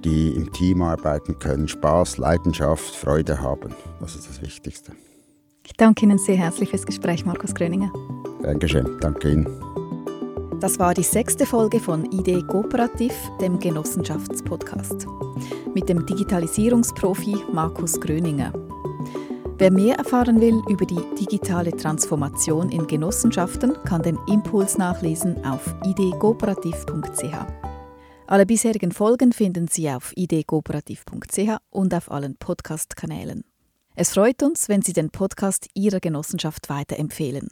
die 0.03 0.29
im 0.29 0.51
Team 0.51 0.81
arbeiten 0.81 1.37
können, 1.39 1.67
Spaß, 1.67 2.17
Leidenschaft, 2.17 2.95
Freude 2.95 3.39
haben. 3.39 3.73
Das 3.99 4.15
ist 4.15 4.27
das 4.29 4.41
Wichtigste. 4.41 4.91
Ich 5.65 5.73
danke 5.73 6.05
Ihnen 6.05 6.17
sehr 6.17 6.35
herzlich 6.35 6.69
fürs 6.69 6.85
Gespräch, 6.85 7.25
Markus 7.25 7.53
Gröninger. 7.53 7.91
Dankeschön, 8.41 8.97
danke 8.99 9.31
Ihnen. 9.31 9.80
Das 10.61 10.77
war 10.77 10.93
die 10.93 11.01
sechste 11.01 11.47
Folge 11.47 11.79
von 11.79 12.05
Idee 12.11 12.43
Kooperativ, 12.43 13.13
dem 13.41 13.59
Genossenschaftspodcast, 13.59 15.07
mit 15.73 15.89
dem 15.89 16.05
Digitalisierungsprofi 16.05 17.35
Markus 17.51 17.99
Gröninger. 17.99 18.53
Wer 19.57 19.71
mehr 19.71 19.95
erfahren 19.95 20.39
will 20.39 20.61
über 20.69 20.85
die 20.85 21.01
digitale 21.19 21.75
Transformation 21.75 22.69
in 22.69 22.85
Genossenschaften, 22.85 23.73
kann 23.85 24.03
den 24.03 24.19
Impuls 24.27 24.77
nachlesen 24.77 25.43
auf 25.43 25.73
ideekooperativ.ch. 25.83 27.35
Alle 28.27 28.45
bisherigen 28.45 28.91
Folgen 28.91 29.33
finden 29.33 29.67
Sie 29.67 29.89
auf 29.89 30.13
ideekooperativ.ch 30.15 31.57
und 31.71 31.95
auf 31.95 32.11
allen 32.11 32.37
Podcast-Kanälen. 32.37 33.45
Es 33.95 34.13
freut 34.13 34.43
uns, 34.43 34.69
wenn 34.69 34.83
Sie 34.83 34.93
den 34.93 35.09
Podcast 35.09 35.69
Ihrer 35.73 35.99
Genossenschaft 35.99 36.69
weiterempfehlen. 36.69 37.49